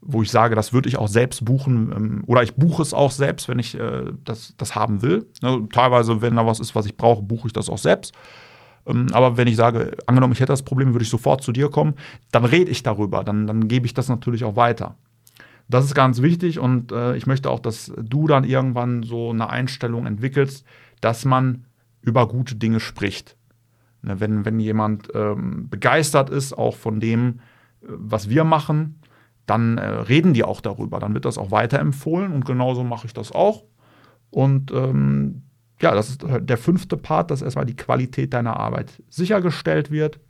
wo 0.00 0.22
ich 0.22 0.30
sage, 0.30 0.54
das 0.54 0.72
würde 0.72 0.88
ich 0.88 0.98
auch 0.98 1.08
selbst 1.08 1.44
buchen 1.44 1.92
ähm, 1.94 2.24
oder 2.26 2.42
ich 2.42 2.56
buche 2.56 2.82
es 2.82 2.92
auch 2.92 3.12
selbst, 3.12 3.48
wenn 3.48 3.58
ich 3.58 3.78
äh, 3.78 4.12
das, 4.24 4.54
das 4.56 4.74
haben 4.74 5.00
will. 5.00 5.26
Ne, 5.42 5.66
teilweise, 5.72 6.20
wenn 6.20 6.36
da 6.36 6.46
was 6.46 6.60
ist, 6.60 6.74
was 6.74 6.86
ich 6.86 6.96
brauche, 6.96 7.22
buche 7.22 7.46
ich 7.46 7.52
das 7.52 7.68
auch 7.68 7.78
selbst. 7.78 8.12
Ähm, 8.84 9.06
aber 9.12 9.36
wenn 9.36 9.46
ich 9.46 9.56
sage, 9.56 9.96
angenommen, 10.06 10.32
ich 10.32 10.40
hätte 10.40 10.52
das 10.52 10.64
Problem, 10.64 10.92
würde 10.92 11.04
ich 11.04 11.10
sofort 11.10 11.42
zu 11.42 11.52
dir 11.52 11.70
kommen, 11.70 11.94
dann 12.32 12.44
rede 12.44 12.70
ich 12.70 12.82
darüber, 12.82 13.22
dann, 13.22 13.46
dann 13.46 13.68
gebe 13.68 13.86
ich 13.86 13.94
das 13.94 14.08
natürlich 14.08 14.44
auch 14.44 14.56
weiter. 14.56 14.96
Das 15.68 15.84
ist 15.84 15.94
ganz 15.94 16.20
wichtig 16.20 16.58
und 16.58 16.90
äh, 16.90 17.16
ich 17.16 17.26
möchte 17.26 17.48
auch, 17.48 17.60
dass 17.60 17.92
du 17.96 18.26
dann 18.26 18.44
irgendwann 18.44 19.04
so 19.04 19.30
eine 19.30 19.48
Einstellung 19.48 20.06
entwickelst, 20.06 20.66
dass 21.00 21.24
man 21.24 21.66
über 22.02 22.26
gute 22.26 22.56
Dinge 22.56 22.80
spricht. 22.80 23.36
Ne, 24.02 24.18
wenn, 24.18 24.44
wenn 24.44 24.58
jemand 24.58 25.08
ähm, 25.14 25.68
begeistert 25.68 26.28
ist, 26.28 26.52
auch 26.52 26.76
von 26.76 26.98
dem, 26.98 27.40
äh, 27.82 27.86
was 27.86 28.28
wir 28.28 28.44
machen, 28.44 29.00
dann 29.46 29.78
äh, 29.78 29.86
reden 29.86 30.34
die 30.34 30.44
auch 30.44 30.60
darüber. 30.60 30.98
Dann 30.98 31.14
wird 31.14 31.24
das 31.24 31.38
auch 31.38 31.50
weiterempfohlen 31.50 32.32
und 32.32 32.44
genauso 32.44 32.84
mache 32.84 33.06
ich 33.06 33.14
das 33.14 33.32
auch. 33.32 33.64
Und 34.30 34.72
ähm, 34.72 35.42
ja, 35.80 35.94
das 35.94 36.10
ist 36.10 36.24
der 36.24 36.58
fünfte 36.58 36.96
Part, 36.96 37.30
dass 37.30 37.42
erstmal 37.42 37.66
die 37.66 37.76
Qualität 37.76 38.34
deiner 38.34 38.56
Arbeit 38.56 39.02
sichergestellt 39.08 39.90
wird, 39.90 40.20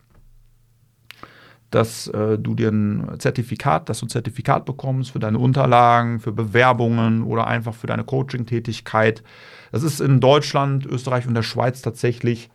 dass 1.69 2.07
äh, 2.07 2.37
du 2.37 2.53
dir 2.53 2.69
ein 2.69 3.15
Zertifikat, 3.19 3.89
dass 3.89 3.99
du 3.99 4.05
ein 4.05 4.09
Zertifikat 4.09 4.65
bekommst 4.65 5.11
für 5.11 5.19
deine 5.19 5.39
Unterlagen, 5.39 6.19
für 6.19 6.31
Bewerbungen 6.31 7.23
oder 7.23 7.47
einfach 7.47 7.73
für 7.73 7.87
deine 7.87 8.03
Coaching-Tätigkeit. 8.03 9.23
Das 9.71 9.83
ist 9.83 9.99
in 9.99 10.19
Deutschland, 10.19 10.85
Österreich 10.85 11.27
und 11.27 11.33
der 11.33 11.43
Schweiz 11.43 11.81
tatsächlich 11.81 12.49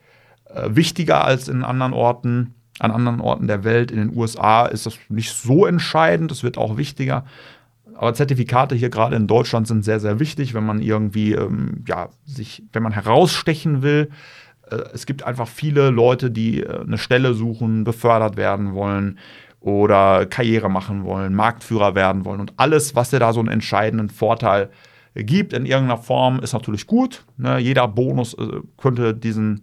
wichtiger 0.55 1.25
als 1.25 1.49
in 1.49 1.63
anderen 1.63 1.93
Orten, 1.93 2.55
an 2.79 2.91
anderen 2.91 3.21
Orten 3.21 3.47
der 3.47 3.65
Welt. 3.65 3.91
In 3.91 3.99
den 3.99 4.17
USA 4.17 4.67
ist 4.67 4.87
das 4.87 4.99
nicht 5.09 5.33
so 5.33 5.67
entscheidend, 5.67 6.33
es 6.33 6.43
wird 6.43 6.59
auch 6.59 6.77
wichtiger. 6.77 7.25
Aber 7.99 8.15
Zertifikate 8.15 8.77
hier 8.77 8.91
gerade 8.91 9.17
in 9.17 9.27
Deutschland 9.27 9.67
sind 9.67 9.85
sehr, 9.85 9.99
sehr 9.99 10.21
wichtig, 10.21 10.55
wenn 10.55 10.65
man 10.65 10.81
irgendwie, 10.81 11.33
ähm, 11.33 11.85
ja, 11.89 12.11
sich, 12.25 12.63
wenn 12.73 12.85
man 12.85 12.93
herausstechen 12.93 13.83
will. 13.83 14.11
Äh, 14.71 14.77
es 14.95 15.05
gibt 15.05 15.25
einfach 15.25 15.49
viele 15.49 15.91
Leute, 15.91 16.31
die 16.31 16.63
äh, 16.63 16.83
eine 16.83 16.97
Stelle 16.97 17.35
suchen, 17.35 17.83
befördert 17.83 18.37
werden 18.37 18.75
wollen 18.75 19.19
oder 19.61 20.27
Karriere 20.27 20.71
machen 20.71 21.05
wollen, 21.05 21.35
Marktführer 21.35 21.97
werden 21.97 22.25
wollen. 22.25 22.41
Und 22.41 22.53
alles, 22.57 22.95
was 22.95 23.11
dir 23.11 23.19
da 23.19 23.33
so 23.33 23.41
einen 23.41 23.49
entscheidenden 23.49 24.11
Vorteil 24.11 24.71
gibt 25.15 25.53
in 25.53 25.67
irgendeiner 25.67 26.01
Form, 26.01 26.39
ist 26.39 26.53
natürlich 26.53 26.87
gut. 26.87 27.25
Ne? 27.37 27.59
Jeder 27.59 27.89
Bonus 27.89 28.35
äh, 28.35 28.61
könnte 28.77 29.13
diesen 29.13 29.63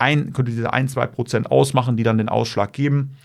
ein, 0.00 0.32
könnte 0.32 0.52
diese 0.52 0.72
1, 0.72 0.92
2 0.92 1.06
Prozent 1.06 1.50
ausmachen, 1.50 1.96
die 1.96 2.02
dann 2.02 2.18
den 2.18 2.28
Ausschlag 2.28 2.72
geben. 2.72 3.16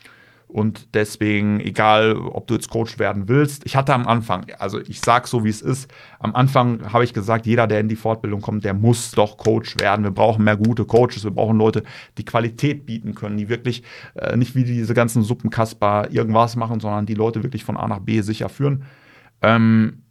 Und 0.48 0.94
deswegen, 0.94 1.60
egal 1.60 2.16
ob 2.16 2.48
du 2.48 2.54
jetzt 2.54 2.70
Coach 2.70 3.00
werden 3.00 3.28
willst, 3.28 3.66
ich 3.66 3.76
hatte 3.76 3.94
am 3.94 4.08
Anfang, 4.08 4.46
also 4.60 4.80
ich 4.80 5.02
sage 5.02 5.28
so, 5.28 5.44
wie 5.44 5.50
es 5.50 5.62
ist, 5.62 5.92
am 6.20 6.36
Anfang 6.36 6.94
habe 6.94 7.04
ich 7.04 7.14
gesagt, 7.14 7.46
jeder, 7.46 7.66
der 7.68 7.80
in 7.80 7.90
die 7.90 7.96
Fortbildung 7.96 8.42
kommt, 8.42 8.64
der 8.64 8.74
muss 8.74 9.12
doch 9.12 9.38
Coach 9.38 9.76
werden. 9.80 10.06
Wir 10.06 10.12
brauchen 10.12 10.46
mehr 10.46 10.56
gute 10.56 10.86
Coaches, 10.86 11.24
wir 11.24 11.32
brauchen 11.32 11.58
Leute, 11.58 11.84
die 12.18 12.26
Qualität 12.26 12.86
bieten 12.86 13.16
können, 13.16 13.38
die 13.38 13.50
wirklich 13.50 13.84
äh, 14.14 14.38
nicht 14.38 14.56
wie 14.56 14.64
diese 14.64 14.94
ganzen 14.94 15.24
Suppenkasper 15.24 16.10
irgendwas 16.12 16.56
machen, 16.56 16.80
sondern 16.80 17.06
die 17.06 17.16
Leute 17.16 17.44
wirklich 17.44 17.66
von 17.66 17.76
A 17.76 17.88
nach 17.88 18.00
B 18.00 18.22
sicher 18.22 18.48
führen. 18.48 18.84
Ähm, 19.42 20.04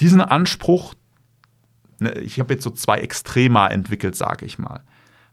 diesen 0.00 0.20
Anspruch, 0.20 0.94
ne, 2.00 2.12
ich 2.18 2.40
habe 2.40 2.52
jetzt 2.52 2.64
so 2.64 2.70
zwei 2.70 2.98
Extrema 2.98 3.68
entwickelt, 3.68 4.16
sage 4.16 4.44
ich 4.46 4.58
mal. 4.58 4.82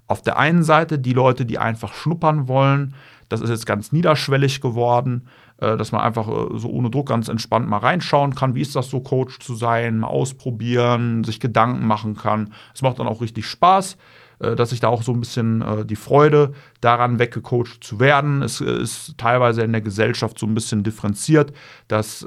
Auf 0.07 0.21
der 0.21 0.37
einen 0.37 0.63
Seite 0.63 0.99
die 0.99 1.13
Leute, 1.13 1.45
die 1.45 1.57
einfach 1.57 1.93
schnuppern 1.93 2.47
wollen. 2.47 2.93
Das 3.29 3.41
ist 3.41 3.49
jetzt 3.49 3.65
ganz 3.65 3.91
niederschwellig 3.91 4.61
geworden, 4.61 5.27
äh, 5.57 5.77
dass 5.77 5.91
man 5.91 6.01
einfach 6.01 6.27
äh, 6.27 6.57
so 6.57 6.69
ohne 6.69 6.89
Druck 6.89 7.09
ganz 7.09 7.29
entspannt 7.29 7.67
mal 7.67 7.77
reinschauen 7.77 8.35
kann. 8.35 8.53
Wie 8.53 8.61
ist 8.61 8.75
das 8.75 8.89
so, 8.89 8.99
Coach 8.99 9.39
zu 9.39 9.55
sein? 9.55 9.99
Mal 9.99 10.07
ausprobieren, 10.07 11.23
sich 11.23 11.39
Gedanken 11.39 11.87
machen 11.87 12.15
kann. 12.15 12.53
Es 12.75 12.81
macht 12.81 12.99
dann 12.99 13.07
auch 13.07 13.21
richtig 13.21 13.45
Spaß. 13.47 13.97
Äh, 14.43 14.55
dass 14.55 14.71
sich 14.71 14.79
da 14.79 14.89
auch 14.89 15.03
so 15.03 15.13
ein 15.13 15.19
bisschen 15.19 15.61
äh, 15.61 15.85
die 15.85 15.95
Freude 15.95 16.53
daran 16.81 17.17
weggecoacht 17.17 17.83
zu 17.83 17.99
werden. 17.99 18.41
Es 18.41 18.59
äh, 18.61 18.65
ist 18.65 19.17
teilweise 19.17 19.61
in 19.61 19.71
der 19.71 19.81
Gesellschaft 19.81 20.37
so 20.37 20.45
ein 20.45 20.53
bisschen 20.53 20.83
differenziert, 20.83 21.53
dass 21.87 22.25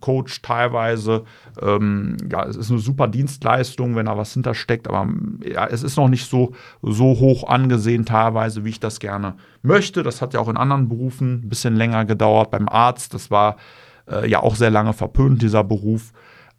Coach 0.00 0.42
teilweise, 0.42 1.24
ähm, 1.60 2.16
ja, 2.30 2.44
es 2.46 2.56
ist 2.56 2.70
eine 2.70 2.80
super 2.80 3.08
Dienstleistung, 3.08 3.94
wenn 3.96 4.06
da 4.06 4.16
was 4.16 4.32
hintersteckt, 4.32 4.88
aber 4.88 5.08
ja, 5.44 5.66
es 5.66 5.82
ist 5.82 5.96
noch 5.96 6.08
nicht 6.08 6.28
so, 6.28 6.52
so 6.82 7.04
hoch 7.04 7.48
angesehen 7.48 8.04
teilweise, 8.06 8.64
wie 8.64 8.70
ich 8.70 8.80
das 8.80 9.00
gerne 9.00 9.34
möchte. 9.62 10.02
Das 10.02 10.22
hat 10.22 10.34
ja 10.34 10.40
auch 10.40 10.48
in 10.48 10.56
anderen 10.56 10.88
Berufen 10.88 11.42
ein 11.44 11.48
bisschen 11.48 11.76
länger 11.76 12.04
gedauert. 12.04 12.50
Beim 12.50 12.68
Arzt, 12.68 13.14
das 13.14 13.30
war 13.30 13.56
äh, 14.10 14.28
ja 14.28 14.40
auch 14.40 14.56
sehr 14.56 14.70
lange 14.70 14.92
verpönt, 14.92 15.42
dieser 15.42 15.64
Beruf. 15.64 16.12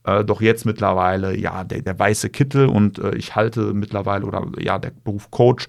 Äh, 0.04 0.24
doch 0.26 0.42
jetzt 0.42 0.66
mittlerweile, 0.66 1.38
ja, 1.38 1.63
der, 1.63 1.82
der 1.82 1.98
weiße 1.98 2.30
Kittel 2.30 2.68
und 2.68 3.00
äh, 3.00 3.16
ich 3.16 3.36
halte 3.36 3.74
mittlerweile, 3.74 4.26
oder 4.26 4.46
ja, 4.60 4.78
der 4.80 4.92
Beruf 4.92 5.32
Coach, 5.32 5.68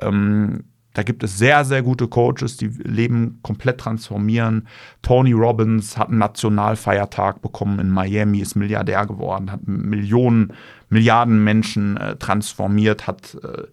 ähm, 0.00 0.64
Da 0.94 1.02
gibt 1.02 1.22
es 1.22 1.36
sehr, 1.36 1.62
sehr 1.66 1.82
gute 1.82 2.08
Coaches, 2.08 2.56
die 2.56 2.68
Leben 2.68 3.38
komplett 3.42 3.78
transformieren. 3.78 4.66
Tony 5.02 5.32
Robbins 5.32 5.98
hat 5.98 6.08
einen 6.08 6.16
Nationalfeiertag 6.18 7.42
bekommen 7.42 7.78
in 7.80 7.90
Miami, 7.90 8.40
ist 8.40 8.56
Milliardär 8.56 9.04
geworden, 9.04 9.52
hat 9.52 9.66
Millionen, 9.66 10.54
Milliarden 10.88 11.44
Menschen 11.44 11.98
äh, 11.98 12.16
transformiert, 12.16 13.06
hat, 13.06 13.36
äh, 13.42 13.64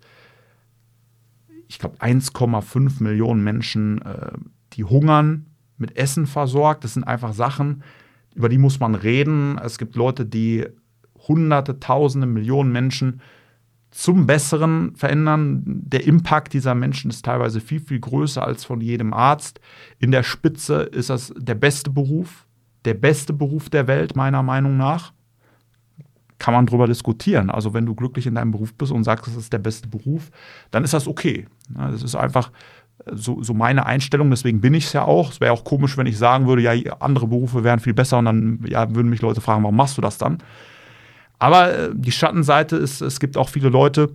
ich 1.69 1.79
glaube, 1.79 1.95
1,5 1.99 3.01
Millionen 3.01 3.41
Menschen, 3.41 4.01
äh, 4.01 4.33
die 4.73 4.83
hungern, 4.83 5.45
mit 5.77 5.95
Essen 5.95 6.27
versorgt. 6.27 6.83
Das 6.83 6.93
sind 6.93 7.05
einfach 7.05 7.31
Sachen, 7.33 7.83
über 8.35 8.49
die 8.49 8.57
muss 8.57 8.79
man 8.79 8.95
reden. 8.95 9.57
Es 9.63 9.77
gibt 9.77 9.95
Leute, 9.95 10.25
die 10.25 10.65
Hunderte, 11.27 11.79
Tausende, 11.79 12.27
Millionen 12.27 12.71
Menschen 12.71 13.21
zum 13.91 14.25
Besseren 14.25 14.95
verändern. 14.95 15.61
Der 15.65 16.05
Impact 16.05 16.53
dieser 16.53 16.73
Menschen 16.73 17.11
ist 17.11 17.23
teilweise 17.23 17.61
viel, 17.61 17.79
viel 17.79 17.99
größer 17.99 18.43
als 18.43 18.65
von 18.65 18.81
jedem 18.81 19.13
Arzt. 19.13 19.59
In 19.99 20.11
der 20.11 20.23
Spitze 20.23 20.81
ist 20.81 21.09
das 21.09 21.33
der 21.37 21.55
beste 21.55 21.91
Beruf, 21.91 22.47
der 22.85 22.95
beste 22.95 23.33
Beruf 23.33 23.69
der 23.69 23.87
Welt, 23.87 24.15
meiner 24.15 24.41
Meinung 24.41 24.77
nach. 24.77 25.13
Kann 26.39 26.55
man 26.55 26.65
darüber 26.65 26.87
diskutieren. 26.87 27.49
Also, 27.49 27.73
wenn 27.73 27.85
du 27.85 27.95
glücklich 27.95 28.25
in 28.25 28.35
deinem 28.35 28.51
Beruf 28.51 28.73
bist 28.73 28.91
und 28.91 29.03
sagst, 29.03 29.27
das 29.27 29.35
ist 29.35 29.53
der 29.53 29.59
beste 29.59 29.87
Beruf, 29.87 30.31
dann 30.71 30.83
ist 30.83 30.93
das 30.93 31.07
okay. 31.07 31.47
Das 31.69 32.03
ist 32.03 32.15
einfach 32.15 32.51
so, 33.11 33.43
so 33.43 33.53
meine 33.53 33.85
Einstellung, 33.85 34.29
deswegen 34.29 34.61
bin 34.61 34.73
ich 34.73 34.85
es 34.85 34.93
ja 34.93 35.03
auch. 35.03 35.31
Es 35.31 35.41
wäre 35.41 35.51
auch 35.51 35.63
komisch, 35.63 35.97
wenn 35.97 36.07
ich 36.07 36.17
sagen 36.17 36.47
würde, 36.47 36.61
ja, 36.61 36.73
andere 36.99 37.27
Berufe 37.27 37.63
wären 37.63 37.79
viel 37.79 37.93
besser 37.93 38.19
und 38.19 38.25
dann 38.25 38.59
ja, 38.67 38.93
würden 38.93 39.09
mich 39.09 39.21
Leute 39.21 39.41
fragen, 39.41 39.63
warum 39.63 39.75
machst 39.75 39.97
du 39.97 40.01
das 40.01 40.17
dann? 40.17 40.37
Aber 41.39 41.73
äh, 41.73 41.89
die 41.93 42.11
Schattenseite 42.11 42.77
ist, 42.77 43.01
es 43.01 43.19
gibt 43.19 43.37
auch 43.37 43.49
viele 43.49 43.69
Leute, 43.69 44.11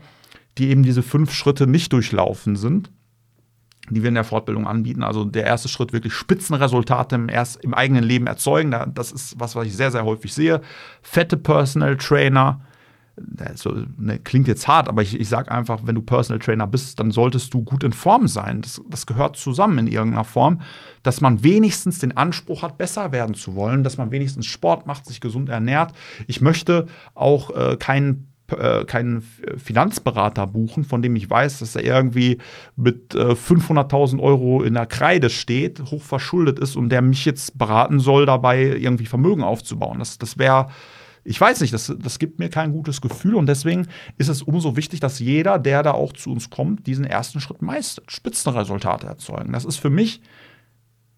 die 0.57 0.71
eben 0.71 0.83
diese 0.83 1.03
fünf 1.03 1.33
Schritte 1.33 1.67
nicht 1.67 1.93
durchlaufen 1.93 2.57
sind, 2.57 2.91
die 3.91 4.03
wir 4.03 4.09
in 4.09 4.15
der 4.15 4.25
Fortbildung 4.25 4.67
anbieten. 4.67 5.03
Also 5.03 5.25
der 5.25 5.45
erste 5.45 5.69
Schritt 5.69 5.93
wirklich 5.93 6.15
Spitzenresultate 6.15 7.15
im, 7.15 7.29
erst, 7.29 7.63
im 7.63 7.75
eigenen 7.75 8.05
Leben 8.05 8.27
erzeugen. 8.27 8.75
Das 8.95 9.13
ist 9.13 9.39
was, 9.39 9.55
was 9.55 9.67
ich 9.67 9.77
sehr, 9.77 9.91
sehr 9.91 10.05
häufig 10.05 10.33
sehe. 10.33 10.61
Fette 11.03 11.37
Personal 11.37 11.97
Trainer, 11.97 12.61
so, 13.55 13.75
ne, 13.97 14.19
klingt 14.19 14.49
jetzt 14.49 14.69
hart, 14.69 14.89
aber 14.89 15.03
ich, 15.03 15.19
ich 15.19 15.29
sage 15.29 15.51
einfach, 15.51 15.81
wenn 15.85 15.95
du 15.95 16.03
Personal 16.03 16.39
Trainer 16.39 16.67
bist, 16.67 17.01
dann 17.01 17.11
solltest 17.11 17.53
du 17.55 17.63
gut 17.63 17.83
in 17.85 17.93
Form 17.93 18.29
sein. 18.29 18.63
Das, 18.63 18.81
das, 18.89 19.07
gehört 19.07 19.37
zusammen 19.37 19.79
in 19.79 19.87
irgendeiner 19.87 20.25
Form, 20.25 20.61
dass 21.03 21.21
man 21.21 21.43
wenigstens 21.43 21.99
den 21.99 22.17
Anspruch 22.17 22.63
hat, 22.63 22.79
besser 22.79 23.13
werden 23.13 23.35
zu 23.35 23.55
wollen, 23.55 23.85
dass 23.85 23.97
man 23.97 24.11
wenigstens 24.11 24.47
Sport 24.47 24.87
macht, 24.87 25.07
sich 25.07 25.21
gesund 25.21 25.49
ernährt. 25.49 25.93
Ich 26.27 26.41
möchte 26.41 26.87
auch 27.15 27.51
äh, 27.51 27.77
keinen 27.77 28.29
äh, 28.51 28.87
keinen 28.87 29.21
Finanzberater 29.59 30.47
buchen, 30.47 30.85
von 30.85 31.03
dem 31.03 31.17
ich 31.17 31.29
weiß, 31.29 31.59
dass 31.59 31.77
er 31.77 31.85
irgendwie 31.85 32.39
mit 32.77 33.15
äh, 33.15 33.33
500.000 33.33 34.21
Euro 34.21 34.63
in 34.63 34.73
der 34.73 34.87
Kreide 34.87 35.29
steht, 35.29 35.83
hoch 35.91 36.03
verschuldet 36.03 36.59
ist 36.59 36.75
und 36.75 36.89
der 36.89 37.03
mich 37.03 37.27
jetzt 37.27 37.59
beraten 37.59 38.01
soll, 38.01 38.25
dabei 38.25 38.63
irgendwie 38.63 39.05
Vermögen 39.05 39.43
aufzubauen. 39.43 39.99
Das, 39.99 40.17
das 40.17 40.39
wäre 40.39 40.69
ich 41.29 41.39
weiß 41.39 41.61
nicht, 41.61 41.75
das, 41.75 41.95
das 41.99 42.19
gibt 42.19 42.39
mir 42.39 42.49
kein 42.49 42.73
gutes 42.73 43.03
Gefühl 43.03 43.35
und 43.35 43.47
deswegen 43.47 43.87
ist 44.17 44.29
es 44.29 44.43
umso 44.43 44.77
wichtig, 44.77 45.01
dass 45.01 45.19
jeder, 45.19 45.59
der 45.59 45.83
da 45.83 45.93
auch 45.93 46.15
zu 46.15 46.33
uns 46.33 46.49
kommt, 46.49 46.87
diesen 46.87 47.05
ersten 47.05 47.41
Schritt 47.41 47.61
meistert, 47.61 48.11
Spitzenresultate 48.11 49.07
erzeugen. 49.07 49.53
Das 49.53 49.67
ist 49.67 49.77
für 49.77 49.91
mich 49.91 50.23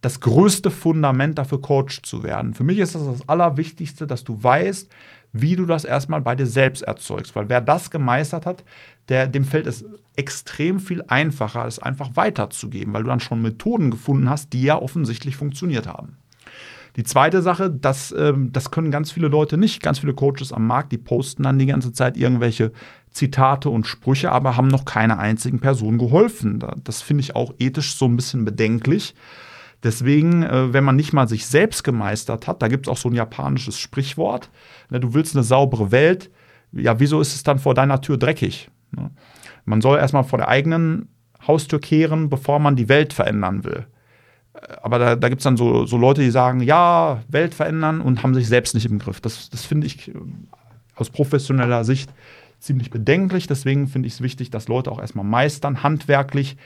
das 0.00 0.18
größte 0.18 0.72
Fundament 0.72 1.38
dafür, 1.38 1.60
Coach 1.60 2.02
zu 2.02 2.24
werden. 2.24 2.54
Für 2.54 2.64
mich 2.64 2.78
ist 2.78 2.96
das 2.96 3.04
das 3.04 3.28
Allerwichtigste, 3.28 4.06
dass 4.06 4.24
du 4.24 4.42
weißt, 4.42 4.90
wie 5.32 5.54
du 5.54 5.64
das 5.64 5.84
erstmal 5.84 6.22
bei 6.22 6.34
dir 6.34 6.46
selbst 6.46 6.82
erzeugst. 6.82 7.36
Weil 7.36 7.48
wer 7.48 7.60
das 7.60 7.90
gemeistert 7.90 8.46
hat, 8.46 8.64
der, 9.08 9.28
dem 9.28 9.44
fällt 9.44 9.66
es 9.66 9.84
extrem 10.16 10.80
viel 10.80 11.04
einfacher, 11.06 11.66
es 11.66 11.78
einfach 11.78 12.16
weiterzugeben, 12.16 12.92
weil 12.92 13.04
du 13.04 13.10
dann 13.10 13.20
schon 13.20 13.42
Methoden 13.42 13.92
gefunden 13.92 14.28
hast, 14.28 14.52
die 14.54 14.62
ja 14.62 14.80
offensichtlich 14.80 15.36
funktioniert 15.36 15.86
haben. 15.86 16.16
Die 16.96 17.04
zweite 17.04 17.42
Sache, 17.42 17.70
das, 17.70 18.14
ähm, 18.16 18.52
das 18.52 18.70
können 18.70 18.90
ganz 18.90 19.12
viele 19.12 19.28
Leute 19.28 19.56
nicht. 19.56 19.82
Ganz 19.82 20.00
viele 20.00 20.14
Coaches 20.14 20.52
am 20.52 20.66
Markt, 20.66 20.92
die 20.92 20.98
posten 20.98 21.44
dann 21.44 21.58
die 21.58 21.66
ganze 21.66 21.92
Zeit 21.92 22.16
irgendwelche 22.16 22.72
Zitate 23.10 23.70
und 23.70 23.86
Sprüche, 23.86 24.32
aber 24.32 24.56
haben 24.56 24.68
noch 24.68 24.84
keiner 24.84 25.18
einzigen 25.18 25.60
Person 25.60 25.98
geholfen. 25.98 26.64
Das 26.84 27.02
finde 27.02 27.22
ich 27.22 27.36
auch 27.36 27.54
ethisch 27.58 27.96
so 27.96 28.06
ein 28.06 28.16
bisschen 28.16 28.44
bedenklich. 28.44 29.14
Deswegen, 29.82 30.42
äh, 30.42 30.72
wenn 30.72 30.84
man 30.84 30.96
nicht 30.96 31.12
mal 31.12 31.28
sich 31.28 31.46
selbst 31.46 31.84
gemeistert 31.84 32.46
hat, 32.46 32.60
da 32.60 32.68
gibt 32.68 32.86
es 32.86 32.92
auch 32.92 32.98
so 32.98 33.08
ein 33.08 33.14
japanisches 33.14 33.78
Sprichwort, 33.78 34.50
ne, 34.90 35.00
du 35.00 35.14
willst 35.14 35.34
eine 35.34 35.42
saubere 35.42 35.90
Welt, 35.90 36.30
ja, 36.72 37.00
wieso 37.00 37.20
ist 37.20 37.34
es 37.34 37.42
dann 37.42 37.58
vor 37.58 37.74
deiner 37.74 38.00
Tür 38.00 38.18
dreckig? 38.18 38.70
Ne? 38.92 39.10
Man 39.64 39.80
soll 39.80 39.98
erstmal 39.98 40.24
vor 40.24 40.38
der 40.38 40.48
eigenen 40.48 41.08
Haustür 41.46 41.80
kehren, 41.80 42.28
bevor 42.28 42.58
man 42.58 42.76
die 42.76 42.88
Welt 42.88 43.12
verändern 43.12 43.64
will 43.64 43.86
aber 44.82 44.98
da, 44.98 45.16
da 45.16 45.28
gibt 45.28 45.40
es 45.40 45.44
dann 45.44 45.56
so, 45.56 45.86
so 45.86 45.96
Leute, 45.96 46.22
die 46.22 46.30
sagen, 46.30 46.60
ja, 46.60 47.22
Welt 47.28 47.54
verändern 47.54 48.00
und 48.00 48.22
haben 48.22 48.34
sich 48.34 48.48
selbst 48.48 48.74
nicht 48.74 48.86
im 48.86 48.98
Griff. 48.98 49.20
Das, 49.20 49.48
das 49.50 49.64
finde 49.64 49.86
ich 49.86 50.08
äh, 50.08 50.14
aus 50.96 51.10
professioneller 51.10 51.84
Sicht 51.84 52.10
ziemlich 52.58 52.90
bedenklich. 52.90 53.46
Deswegen 53.46 53.86
finde 53.86 54.08
ich 54.08 54.14
es 54.14 54.20
wichtig, 54.20 54.50
dass 54.50 54.68
Leute 54.68 54.90
auch 54.90 55.00
erstmal 55.00 55.24
meistern, 55.24 55.82
handwerklich. 55.82 56.56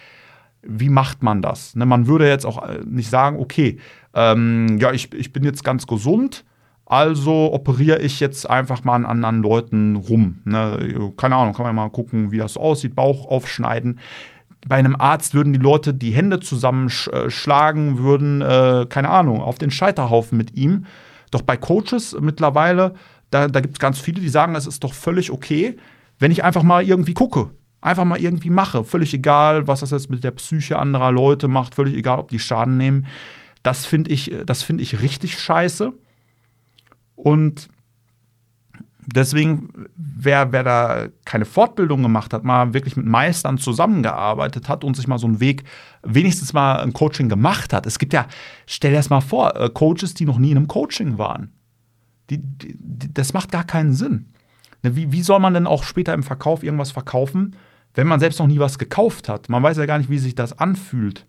Wie 0.63 0.89
macht 0.89 1.23
man 1.23 1.43
das? 1.43 1.77
Ne, 1.77 1.85
man 1.85 2.07
würde 2.07 2.29
jetzt 2.29 2.47
auch 2.47 2.67
äh, 2.67 2.81
nicht 2.87 3.11
sagen, 3.11 3.39
okay, 3.39 3.79
ähm, 4.15 4.79
ja, 4.81 4.93
ich, 4.93 5.13
ich 5.13 5.33
bin 5.33 5.45
jetzt 5.45 5.63
ganz 5.63 5.87
gesund, 5.87 6.45
also 6.87 7.53
operiere 7.53 8.01
ich 8.01 8.21
jetzt 8.21 8.49
einfach 8.49 8.85
mal 8.85 8.95
an 8.95 9.07
anderen 9.07 9.43
Leuten 9.43 9.97
rum. 9.97 10.41
Ne? 10.45 11.13
Keine 11.17 11.37
Ahnung, 11.37 11.55
kann 11.55 11.67
man 11.67 11.75
mal 11.75 11.91
gucken, 11.91 12.31
wie 12.31 12.39
das 12.39 12.57
aussieht, 12.57 12.95
Bauch 12.95 13.27
aufschneiden 13.27 14.01
bei 14.67 14.77
einem 14.77 14.97
Arzt 14.97 15.35
würden 15.35 15.53
die 15.53 15.59
Leute 15.59 15.93
die 15.93 16.13
Hände 16.13 16.41
zusammenschlagen, 16.41 17.99
würden, 17.99 18.41
äh, 18.41 18.87
keine 18.89 19.11
Ahnung, 19.11 19.41
auf 19.41 19.59
den 19.59 19.71
Scheiterhaufen 19.71 20.39
mit 20.39 20.57
ihm. 20.57 20.87
Doch 21.31 21.43
bei 21.43 21.57
Coaches 21.57 22.17
mittlerweile, 22.21 22.95
da, 23.31 23.49
da 23.49 23.61
gibt 23.61 23.75
es 23.75 23.81
ganz 23.81 23.99
viele, 23.99 24.21
die 24.21 24.29
sagen, 24.29 24.55
es 24.55 24.67
ist 24.67 24.85
doch 24.85 24.95
völlig 24.95 25.31
okay, 25.31 25.77
wenn 26.19 26.31
ich 26.31 26.45
einfach 26.45 26.63
mal 26.63 26.83
irgendwie 26.83 27.15
gucke. 27.15 27.51
Einfach 27.81 28.05
mal 28.05 28.19
irgendwie 28.19 28.49
mache. 28.49 28.85
Völlig 28.85 29.13
egal, 29.13 29.67
was 29.67 29.81
das 29.81 29.91
jetzt 29.91 30.09
mit 30.09 30.25
der 30.25 30.31
Psyche 30.31 30.79
anderer 30.79 31.13
Leute 31.13 31.49
macht, 31.49 31.75
völlig 31.75 31.95
egal, 31.95 32.19
ob 32.19 32.29
die 32.29 32.39
Schaden 32.39 32.79
nehmen. 32.79 33.07
Das 33.63 33.85
finde 33.85 34.11
ich, 34.11 34.35
das 34.47 34.63
find 34.63 34.81
ich 34.81 35.03
richtig 35.03 35.39
scheiße. 35.39 35.93
Und 37.17 37.69
Deswegen, 39.07 39.69
wer, 39.97 40.53
wer 40.53 40.63
da 40.63 41.07
keine 41.25 41.45
Fortbildung 41.45 42.03
gemacht 42.03 42.33
hat, 42.33 42.45
mal 42.45 42.73
wirklich 42.73 42.97
mit 42.97 43.07
Meistern 43.07 43.59
zusammengearbeitet 43.59 44.69
hat 44.69 44.85
und 44.85 44.97
sich 44.97 45.07
mal 45.07 45.19
so 45.19 45.27
einen 45.27 45.41
Weg, 45.41 45.65
wenigstens 46.03 46.53
mal 46.53 46.81
ein 46.81 46.93
Coaching 46.93 47.29
gemacht 47.29 47.73
hat. 47.73 47.87
Es 47.87 47.99
gibt 47.99 48.13
ja, 48.13 48.27
stell 48.67 48.93
dir 48.93 48.99
das 48.99 49.11
mal 49.11 49.21
vor, 49.21 49.57
äh, 49.57 49.69
Coaches, 49.69 50.15
die 50.15 50.25
noch 50.25 50.39
nie 50.39 50.53
in 50.53 50.57
einem 50.57 50.69
Coaching 50.69 51.19
waren. 51.19 51.53
Die, 52.31 52.39
die, 52.39 53.13
das 53.13 53.35
macht 53.35 53.53
gar 53.53 53.65
keinen 53.65 53.93
Sinn. 53.93 54.33
Ne, 54.83 54.97
wie, 54.97 55.13
wie 55.13 55.23
soll 55.23 55.41
man 55.41 55.55
denn 55.55 55.67
auch 55.67 55.83
später 55.83 56.15
im 56.15 56.23
Verkauf 56.23 56.63
irgendwas 56.63 56.93
verkaufen, 56.93 57.57
wenn 57.95 58.07
man 58.07 58.21
selbst 58.21 58.39
noch 58.39 58.47
nie 58.47 58.59
was 58.59 58.79
gekauft 58.79 59.29
hat? 59.29 59.49
Man 59.49 59.63
weiß 59.63 59.77
ja 59.77 59.87
gar 59.87 59.99
nicht, 59.99 60.11
wie 60.11 60.19
sich 60.19 60.35
das 60.35 60.59
anfühlt, 60.59 61.27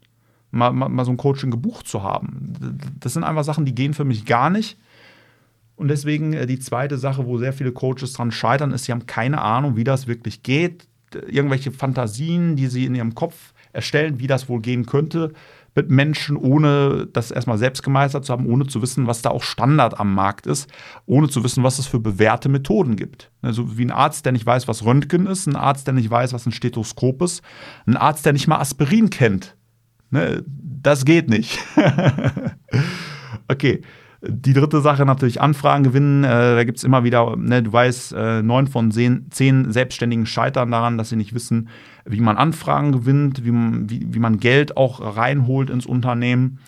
mal, 0.51 0.71
mal, 0.71 0.89
mal 0.89 1.05
so 1.05 1.11
ein 1.11 1.17
Coaching 1.17 1.51
gebucht 1.51 1.87
zu 1.87 2.03
haben. 2.03 2.77
Das 2.99 3.13
sind 3.13 3.23
einfach 3.23 3.43
Sachen, 3.43 3.65
die 3.65 3.75
gehen 3.75 3.93
für 3.93 4.05
mich 4.05 4.25
gar 4.25 4.49
nicht. 4.49 4.77
Und 5.75 5.89
deswegen 5.89 6.33
äh, 6.33 6.45
die 6.45 6.59
zweite 6.59 6.97
Sache, 6.97 7.25
wo 7.25 7.37
sehr 7.37 7.53
viele 7.53 7.71
Coaches 7.71 8.13
dran 8.13 8.31
scheitern, 8.31 8.71
ist, 8.71 8.85
sie 8.85 8.91
haben 8.91 9.05
keine 9.05 9.41
Ahnung, 9.41 9.75
wie 9.75 9.83
das 9.83 10.07
wirklich 10.07 10.43
geht. 10.43 10.87
Irgendwelche 11.27 11.71
Fantasien, 11.71 12.55
die 12.55 12.67
sie 12.67 12.85
in 12.85 12.95
ihrem 12.95 13.15
Kopf 13.15 13.53
erstellen, 13.73 14.19
wie 14.19 14.27
das 14.27 14.49
wohl 14.49 14.61
gehen 14.61 14.85
könnte 14.85 15.33
mit 15.75 15.89
Menschen, 15.89 16.37
ohne 16.37 17.07
das 17.11 17.31
erstmal 17.31 17.57
selbst 17.57 17.83
gemeistert 17.83 18.25
zu 18.25 18.31
haben, 18.31 18.47
ohne 18.47 18.65
zu 18.65 18.81
wissen, 18.81 19.07
was 19.07 19.21
da 19.21 19.29
auch 19.29 19.43
Standard 19.43 19.99
am 19.99 20.13
Markt 20.13 20.47
ist, 20.47 20.71
ohne 21.05 21.27
zu 21.27 21.43
wissen, 21.43 21.63
was 21.63 21.79
es 21.79 21.85
für 21.85 21.99
bewährte 21.99 22.47
Methoden 22.47 22.95
gibt. 22.95 23.29
Also 23.41 23.77
wie 23.77 23.83
ein 23.83 23.91
Arzt, 23.91 24.25
der 24.25 24.31
nicht 24.31 24.45
weiß, 24.45 24.69
was 24.69 24.85
Röntgen 24.85 25.27
ist, 25.27 25.47
ein 25.47 25.57
Arzt, 25.57 25.85
der 25.85 25.93
nicht 25.93 26.09
weiß, 26.09 26.31
was 26.31 26.45
ein 26.45 26.53
Stethoskop 26.53 27.21
ist, 27.21 27.43
ein 27.85 27.97
Arzt, 27.97 28.25
der 28.25 28.33
nicht 28.33 28.47
mal 28.47 28.59
Aspirin 28.59 29.09
kennt. 29.09 29.57
Ne, 30.11 30.43
das 30.47 31.03
geht 31.03 31.29
nicht. 31.29 31.59
okay. 33.49 33.81
Die 34.21 34.53
dritte 34.53 34.81
Sache 34.81 35.05
natürlich 35.05 35.41
Anfragen 35.41 35.83
gewinnen. 35.83 36.23
Äh, 36.23 36.55
da 36.55 36.63
gibt 36.63 36.77
es 36.77 36.83
immer 36.83 37.03
wieder, 37.03 37.35
ne, 37.35 37.63
du 37.63 37.71
weißt, 37.71 38.13
äh, 38.13 38.41
neun 38.41 38.67
von 38.67 38.91
zehn, 38.91 39.71
Selbstständigen 39.71 40.25
scheitern 40.25 40.71
daran, 40.71 40.97
dass 40.97 41.09
sie 41.09 41.15
nicht 41.15 41.33
wissen, 41.33 41.69
wie 42.05 42.21
man 42.21 42.37
Anfragen 42.37 42.91
gewinnt, 42.91 43.45
wie 43.45 43.51
man, 43.51 43.89
wie, 43.89 44.13
wie 44.13 44.19
man 44.19 44.39
Geld 44.39 44.77
auch 44.77 45.17
reinholt 45.17 45.69
ins 45.69 45.85
Unternehmen. 45.85 46.59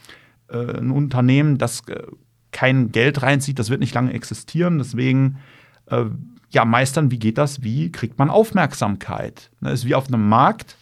Äh, 0.50 0.78
ein 0.80 0.92
Unternehmen, 0.92 1.58
das 1.58 1.88
äh, 1.88 2.04
kein 2.52 2.92
Geld 2.92 3.22
reinzieht, 3.22 3.60
das 3.60 3.70
wird 3.70 3.80
nicht 3.80 3.94
lange 3.94 4.14
existieren. 4.14 4.78
Deswegen, 4.78 5.38
äh, 5.88 6.06
ja, 6.50 6.66
meistern, 6.66 7.12
wie 7.12 7.20
geht 7.20 7.38
das? 7.38 7.64
Wie 7.64 7.92
kriegt 7.92 8.20
man 8.20 8.30
Aufmerksamkeit? 8.30 9.52
Ne, 9.62 9.72
ist 9.72 9.86
wie 9.86 9.96
auf 9.96 10.08
einem 10.08 10.28
Markt. 10.28 10.76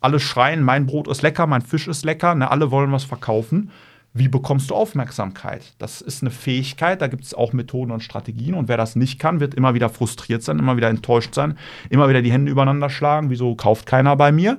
Alle 0.00 0.18
schreien, 0.18 0.62
mein 0.62 0.86
Brot 0.86 1.08
ist 1.08 1.22
lecker, 1.22 1.46
mein 1.46 1.62
Fisch 1.62 1.86
ist 1.86 2.04
lecker, 2.04 2.34
ne, 2.34 2.50
alle 2.50 2.70
wollen 2.70 2.90
was 2.90 3.04
verkaufen 3.04 3.70
wie 4.12 4.28
bekommst 4.28 4.70
du 4.70 4.74
Aufmerksamkeit? 4.74 5.74
Das 5.78 6.00
ist 6.00 6.22
eine 6.22 6.30
Fähigkeit, 6.30 7.00
da 7.00 7.06
gibt 7.06 7.24
es 7.24 7.32
auch 7.32 7.52
Methoden 7.52 7.92
und 7.92 8.02
Strategien. 8.02 8.54
Und 8.54 8.68
wer 8.68 8.76
das 8.76 8.96
nicht 8.96 9.20
kann, 9.20 9.38
wird 9.38 9.54
immer 9.54 9.74
wieder 9.74 9.88
frustriert 9.88 10.42
sein, 10.42 10.58
immer 10.58 10.76
wieder 10.76 10.88
enttäuscht 10.88 11.34
sein, 11.34 11.56
immer 11.90 12.08
wieder 12.08 12.20
die 12.20 12.32
Hände 12.32 12.50
übereinander 12.50 12.90
schlagen. 12.90 13.30
Wieso 13.30 13.54
kauft 13.54 13.86
keiner 13.86 14.16
bei 14.16 14.32
mir? 14.32 14.58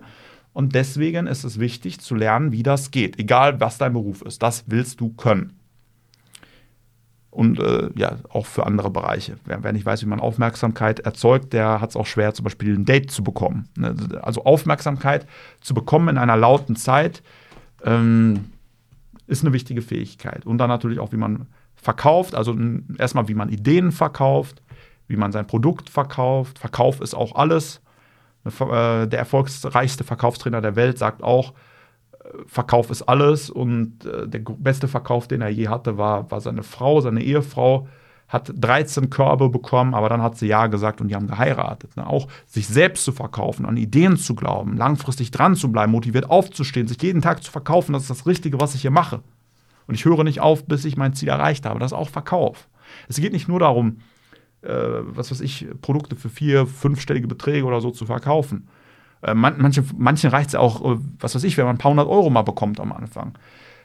Und 0.54 0.76
deswegen 0.76 1.28
ist 1.28 1.44
es 1.44 1.60
wichtig 1.60 2.00
zu 2.00 2.16
lernen, 2.16 2.52
wie 2.52 2.64
das 2.64 2.92
geht, 2.92 3.20
egal 3.20 3.60
was 3.60 3.78
dein 3.78 3.94
Beruf 3.94 4.22
ist. 4.22 4.42
Das 4.42 4.66
willst 4.68 5.02
du 5.02 5.10
können. 5.10 5.58
Und 7.30 7.60
äh, 7.60 7.90
ja, 7.96 8.18
auch 8.30 8.46
für 8.46 8.66
andere 8.66 8.90
Bereiche. 8.90 9.38
Wer, 9.46 9.64
wer, 9.64 9.72
nicht 9.72 9.86
weiß, 9.86 10.02
wie 10.02 10.08
man 10.08 10.20
Aufmerksamkeit 10.20 11.00
erzeugt, 11.00 11.54
der 11.54 11.80
hat 11.80 11.92
es 11.92 11.96
auch 11.96 12.06
schwer, 12.06 12.34
zum 12.34 12.44
Beispiel 12.44 12.78
ein 12.78 12.84
Date 12.84 13.10
zu 13.10 13.24
bekommen. 13.24 13.70
Ne, 13.78 13.96
also 14.22 14.44
Aufmerksamkeit 14.44 15.26
zu 15.62 15.74
bekommen 15.74 16.10
in 16.10 16.18
einer 16.18 16.36
lauten 16.36 16.76
Zeit 16.76 17.24
ähm, 17.86 18.52
ist 19.32 19.44
eine 19.44 19.54
wichtige 19.54 19.82
Fähigkeit. 19.82 20.46
Und 20.46 20.58
dann 20.58 20.70
natürlich 20.70 21.00
auch, 21.00 21.14
wie 21.14 21.18
man 21.18 21.48
verkauft. 21.76 22.36
Also 22.36 22.56
erstmal, 22.98 23.28
wie 23.28 23.34
man 23.34 23.50
Ideen 23.50 23.92
verkauft, 23.92 24.62
wie 25.08 25.16
man 25.16 25.32
sein 25.32 25.48
Produkt 25.48 25.90
verkauft. 25.90 26.60
Verkauf 26.60 27.00
ist 27.00 27.16
auch 27.16 27.36
alles. 27.36 27.82
Äh, 28.46 29.08
der 29.08 29.20
erfolgreichste 29.20 30.04
Verkaufstrainer 30.04 30.62
der 30.62 30.76
Welt 30.76 30.98
sagt 30.98 31.24
auch, 31.24 31.54
äh, 32.24 32.28
Verkauf 32.46 32.90
ist 32.90 33.04
alles 33.04 33.50
und 33.50 34.06
äh, 34.06 34.28
der 34.28 34.40
beste 34.40 34.88
Verkauf, 34.88 35.28
den 35.28 35.42
er 35.42 35.50
je 35.50 35.70
hatte, 35.70 35.98
war, 35.98 36.30
war 36.30 36.42
seine 36.42 36.64
Frau, 36.64 37.02
seine 37.02 37.24
Ehefrau, 37.24 37.88
hat 38.32 38.52
13 38.56 39.10
Körbe 39.10 39.50
bekommen, 39.50 39.94
aber 39.94 40.08
dann 40.08 40.22
hat 40.22 40.38
sie 40.38 40.48
Ja 40.48 40.68
gesagt 40.68 41.02
und 41.02 41.10
die 41.10 41.16
haben 41.16 41.28
geheiratet. 41.28 41.98
Ne? 41.98 42.08
Auch 42.08 42.28
sich 42.48 42.66
selbst 42.66 43.04
zu 43.04 43.12
verkaufen, 43.12 43.66
an 43.66 43.76
Ideen 43.76 44.16
zu 44.16 44.36
glauben, 44.36 44.78
langfristig 44.78 45.32
dran 45.32 45.56
zu 45.56 45.70
bleiben, 45.70 45.92
motiviert 45.92 46.30
aufzustehen, 46.30 46.88
sich 46.88 47.02
jeden 47.02 47.22
Tag 47.22 47.44
zu 47.44 47.52
verkaufen, 47.52 47.92
das 47.92 48.04
ist 48.04 48.10
das 48.10 48.26
Richtige, 48.26 48.62
was 48.62 48.74
ich 48.74 48.82
hier 48.82 48.92
mache. 48.92 49.22
Und 49.86 49.96
ich 49.96 50.06
höre 50.06 50.24
nicht 50.24 50.40
auf, 50.40 50.66
bis 50.66 50.86
ich 50.86 50.96
mein 50.96 51.14
Ziel 51.14 51.28
erreicht 51.28 51.66
habe. 51.66 51.80
Das 51.80 51.92
ist 51.92 51.98
auch 51.98 52.08
Verkauf. 52.08 52.70
Es 53.10 53.18
geht 53.18 53.34
nicht 53.34 53.50
nur 53.50 53.60
darum, 53.60 53.98
äh, 54.62 54.70
was 54.70 55.30
weiß 55.30 55.42
ich, 55.42 55.68
Produkte 55.82 56.16
für 56.16 56.30
vier, 56.30 56.68
fünfstellige 56.68 57.28
Beträge 57.28 57.66
oder 57.66 57.82
so 57.82 57.92
zu 57.92 58.06
verkaufen. 58.06 58.70
Äh, 59.22 59.34
man, 59.34 59.56
manche, 59.58 59.84
manchen 59.98 60.30
reicht 60.30 60.50
es 60.50 60.56
auch, 60.56 60.86
äh, 60.86 60.98
was 61.20 61.36
weiß 61.36 61.44
ich, 61.44 61.58
wenn 61.58 61.66
man 61.66 61.76
ein 61.76 61.80
paar 61.80 61.92
hundert 61.92 62.08
Euro 62.08 62.30
mal 62.30 62.44
bekommt 62.44 62.80
am 62.80 62.94
Anfang. 62.94 63.34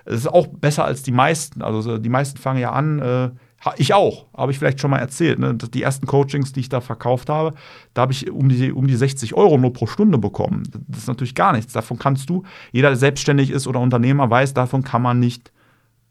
Es 0.05 0.15
ist 0.15 0.29
auch 0.29 0.47
besser 0.47 0.85
als 0.85 1.03
die 1.03 1.11
meisten. 1.11 1.63
Also 1.63 1.99
die 1.99 2.09
meisten 2.09 2.39
fangen 2.39 2.61
ja 2.61 2.71
an, 2.71 3.01
äh, 3.01 3.31
ich 3.77 3.95
auch, 3.95 4.27
habe 4.37 4.53
ich 4.53 4.59
vielleicht 4.59 4.81
schon 4.81 4.91
mal 4.91 4.99
erzählt. 4.99 5.39
Ne? 5.39 5.55
Die 5.55 5.83
ersten 5.83 6.07
Coachings, 6.07 6.53
die 6.53 6.61
ich 6.61 6.69
da 6.69 6.81
verkauft 6.81 7.29
habe, 7.29 7.55
da 7.95 8.03
habe 8.03 8.13
ich 8.13 8.31
um 8.31 8.49
die, 8.49 8.73
um 8.73 8.87
die 8.87 8.97
60 8.97 9.35
Euro 9.35 9.59
nur 9.59 9.73
pro 9.73 9.87
Stunde 9.87 10.19
bekommen. 10.19 10.63
Das 10.89 11.01
ist 11.01 11.09
natürlich 11.09 11.35
gar 11.35 11.53
nichts. 11.53 11.73
Davon 11.73 11.99
kannst 11.99 12.31
du, 12.31 12.45
jeder, 12.73 12.89
der 12.89 12.97
selbstständig 12.97 13.51
ist 13.51 13.67
oder 13.67 13.81
Unternehmer, 13.81 14.31
weiß, 14.31 14.55
davon 14.55 14.83
kann 14.83 15.03
man 15.03 15.19
nicht 15.19 15.53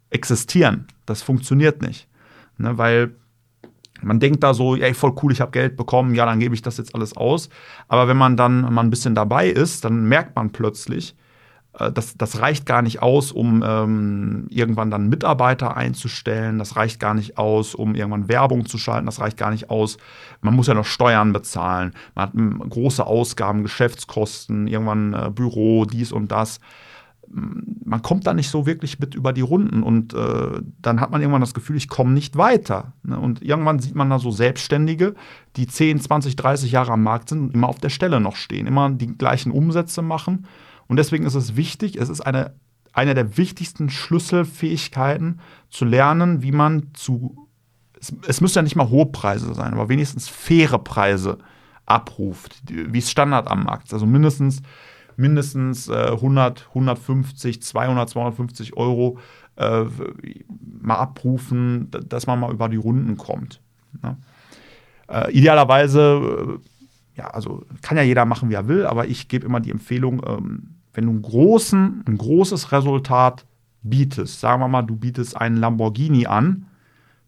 existieren. 0.10 0.88
Das 1.06 1.22
funktioniert 1.22 1.82
nicht. 1.82 2.08
Ne? 2.58 2.78
Weil 2.78 3.16
man 4.02 4.20
denkt 4.20 4.44
da 4.44 4.54
so, 4.54 4.76
ey, 4.76 4.94
voll 4.94 5.16
cool, 5.24 5.32
ich 5.32 5.42
habe 5.42 5.52
Geld 5.52 5.78
bekommen, 5.78 6.16
ja, 6.16 6.26
dann 6.26 6.40
gebe 6.40 6.54
ich 6.54 6.62
das 6.62 6.78
jetzt 6.78 6.94
alles 6.94 7.16
aus. 7.16 7.50
Aber 7.88 8.08
wenn 8.08 8.18
man 8.18 8.38
dann 8.38 8.74
mal 8.74 8.82
ein 8.82 8.90
bisschen 8.90 9.16
dabei 9.16 9.48
ist, 9.50 9.86
dann 9.86 10.06
merkt 10.06 10.36
man 10.36 10.52
plötzlich, 10.52 11.16
das, 11.78 12.18
das 12.18 12.40
reicht 12.40 12.66
gar 12.66 12.82
nicht 12.82 13.02
aus, 13.02 13.32
um 13.32 13.64
ähm, 13.66 14.48
irgendwann 14.50 14.92
dann 14.92 15.10
Mitarbeiter 15.10 15.76
einzustellen. 15.76 16.58
Das 16.58 16.76
reicht 16.76 17.00
gar 17.00 17.14
nicht 17.14 17.38
aus, 17.38 17.76
um 17.76 17.96
irgendwann 17.96 18.30
Werbung 18.30 18.66
zu 18.66 18.78
schalten. 18.78 19.06
Das 19.06 19.20
reicht 19.20 19.38
gar 19.38 19.52
nicht 19.52 19.70
aus. 19.70 19.98
Man 20.42 20.56
muss 20.56 20.68
ja 20.68 20.74
noch 20.74 20.86
Steuern 20.86 21.34
bezahlen. 21.34 21.94
Man 22.16 22.28
hat 22.28 22.36
ähm, 22.36 22.60
große 22.60 23.06
Ausgaben, 23.06 23.64
Geschäftskosten, 23.64 24.68
irgendwann 24.68 25.14
äh, 25.14 25.32
Büro, 25.34 25.86
dies 25.86 26.12
und 26.12 26.32
das 26.32 26.60
man 27.84 28.02
kommt 28.02 28.28
da 28.28 28.34
nicht 28.34 28.50
so 28.50 28.66
wirklich 28.66 29.00
mit 29.00 29.16
über 29.16 29.34
die 29.34 29.42
Runden 29.42 29.84
und 29.84 30.14
äh, 30.14 30.62
dann 30.82 31.02
hat 31.02 31.12
man 31.12 31.22
irgendwann 31.22 31.42
das 31.42 31.54
Gefühl, 31.54 31.76
ich 31.76 31.90
komme 31.90 32.12
nicht 32.12 32.38
weiter. 32.38 32.94
Ne? 33.04 33.20
Und 33.20 33.42
irgendwann 33.42 33.80
sieht 33.80 33.96
man 33.96 34.10
da 34.10 34.20
so 34.20 34.32
Selbstständige, 34.32 35.16
die 35.56 35.68
10, 35.68 36.00
20, 36.00 36.36
30 36.36 36.72
Jahre 36.72 36.94
am 36.94 37.04
Markt 37.04 37.30
sind 37.30 37.42
und 37.42 37.54
immer 37.54 37.68
auf 37.68 37.80
der 37.80 37.90
Stelle 37.90 38.20
noch 38.20 38.36
stehen, 38.36 38.68
immer 38.68 38.90
die 38.90 39.18
gleichen 39.18 39.52
Umsätze 39.52 40.02
machen. 40.02 40.46
Und 40.88 40.98
deswegen 40.98 41.26
ist 41.26 41.36
es 41.36 41.56
wichtig, 41.56 41.98
es 41.98 42.10
ist 42.10 42.22
eine, 42.22 42.54
eine 42.94 43.14
der 43.14 43.38
wichtigsten 43.38 43.90
Schlüsselfähigkeiten 43.90 45.40
zu 45.70 45.86
lernen, 45.86 46.42
wie 46.42 46.52
man 46.52 46.94
zu, 46.94 47.48
es, 48.00 48.14
es 48.28 48.42
müssen 48.42 48.58
ja 48.58 48.62
nicht 48.62 48.76
mal 48.76 48.90
hohe 48.90 49.08
Preise 49.08 49.54
sein, 49.54 49.74
aber 49.74 49.90
wenigstens 49.90 50.28
faire 50.28 50.80
Preise 50.80 51.38
abruft, 51.86 52.62
wie 52.70 52.98
es 52.98 53.12
Standard 53.12 53.48
am 53.48 53.64
Markt 53.64 53.88
ist. 53.88 53.94
Also 53.94 54.06
mindestens 54.06 54.62
mindestens 55.18 55.88
äh, 55.88 56.12
100, 56.12 56.68
150, 56.70 57.62
200, 57.62 58.10
250 58.10 58.78
Euro 58.78 59.18
äh, 59.56 59.86
mal 60.82 60.96
abrufen, 60.96 61.90
dass 61.92 62.28
man 62.28 62.40
mal 62.40 62.52
über 62.52 62.70
die 62.70 62.78
Runden 62.78 63.18
kommt. 63.18 63.62
Ne? 64.02 64.18
Äh, 65.08 65.32
idealerweise, 65.32 66.60
äh, 66.60 67.18
ja, 67.18 67.28
also 67.28 67.66
kann 67.82 67.98
ja 67.98 68.04
jeder 68.04 68.26
machen, 68.26 68.50
wie 68.50 68.56
er 68.56 68.68
will, 68.68 68.86
aber 68.86 69.08
ich 69.08 69.28
gebe 69.28 69.46
immer 69.46 69.60
die 69.60 69.72
Empfehlung, 69.72 70.22
ähm, 70.28 70.75
wenn 70.96 71.06
du 71.06 71.12
einen 71.12 71.22
großen, 71.22 72.04
ein 72.08 72.18
großes 72.18 72.72
Resultat 72.72 73.46
bietest, 73.84 74.40
sagen 74.40 74.62
wir 74.62 74.68
mal, 74.68 74.82
du 74.82 74.96
bietest 74.96 75.38
einen 75.38 75.58
Lamborghini 75.58 76.26
an, 76.26 76.68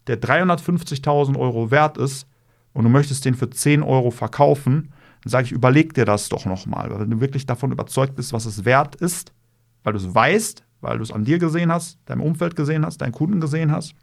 der 0.06 0.20
350.000 0.20 1.38
Euro 1.38 1.70
wert 1.70 1.98
ist 1.98 2.26
und 2.72 2.84
du 2.84 2.90
möchtest 2.90 3.24
den 3.24 3.34
für 3.34 3.50
10 3.50 3.82
Euro 3.82 4.10
verkaufen, 4.10 4.92
dann 5.22 5.30
sage 5.30 5.46
ich, 5.46 5.52
überleg 5.52 5.94
dir 5.94 6.04
das 6.04 6.28
doch 6.28 6.46
nochmal. 6.46 6.98
Wenn 6.98 7.10
du 7.10 7.20
wirklich 7.20 7.46
davon 7.46 7.72
überzeugt 7.72 8.16
bist, 8.16 8.32
was 8.32 8.46
es 8.46 8.64
wert 8.64 8.96
ist, 8.96 9.32
weil 9.84 9.92
du 9.92 9.98
es 9.98 10.14
weißt, 10.14 10.64
weil 10.80 10.96
du 10.98 11.02
es 11.02 11.12
an 11.12 11.24
dir 11.24 11.38
gesehen 11.38 11.72
hast, 11.72 11.98
deinem 12.06 12.22
Umfeld 12.22 12.56
gesehen 12.56 12.84
hast, 12.86 12.98
deinen 12.98 13.12
Kunden 13.12 13.40
gesehen 13.40 13.72
hast, 13.72 13.94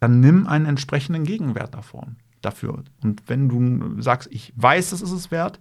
dann 0.00 0.20
nimm 0.20 0.46
einen 0.46 0.66
entsprechenden 0.66 1.24
Gegenwert 1.24 1.74
davon, 1.74 2.16
dafür. 2.40 2.82
Und 3.02 3.22
wenn 3.26 3.48
du 3.48 4.00
sagst, 4.00 4.28
ich 4.32 4.52
weiß, 4.56 4.92
es 4.92 5.02
ist 5.02 5.12
es 5.12 5.30
wert, 5.30 5.60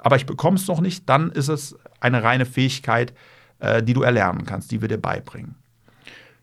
aber 0.00 0.16
ich 0.16 0.26
bekomme 0.26 0.56
es 0.56 0.66
noch 0.66 0.80
nicht, 0.80 1.08
dann 1.08 1.30
ist 1.30 1.48
es 1.48 1.76
eine 2.00 2.22
reine 2.22 2.46
Fähigkeit, 2.46 3.12
äh, 3.58 3.82
die 3.82 3.94
du 3.94 4.02
erlernen 4.02 4.44
kannst, 4.44 4.70
die 4.70 4.80
wir 4.80 4.88
dir 4.88 4.98
beibringen. 4.98 5.54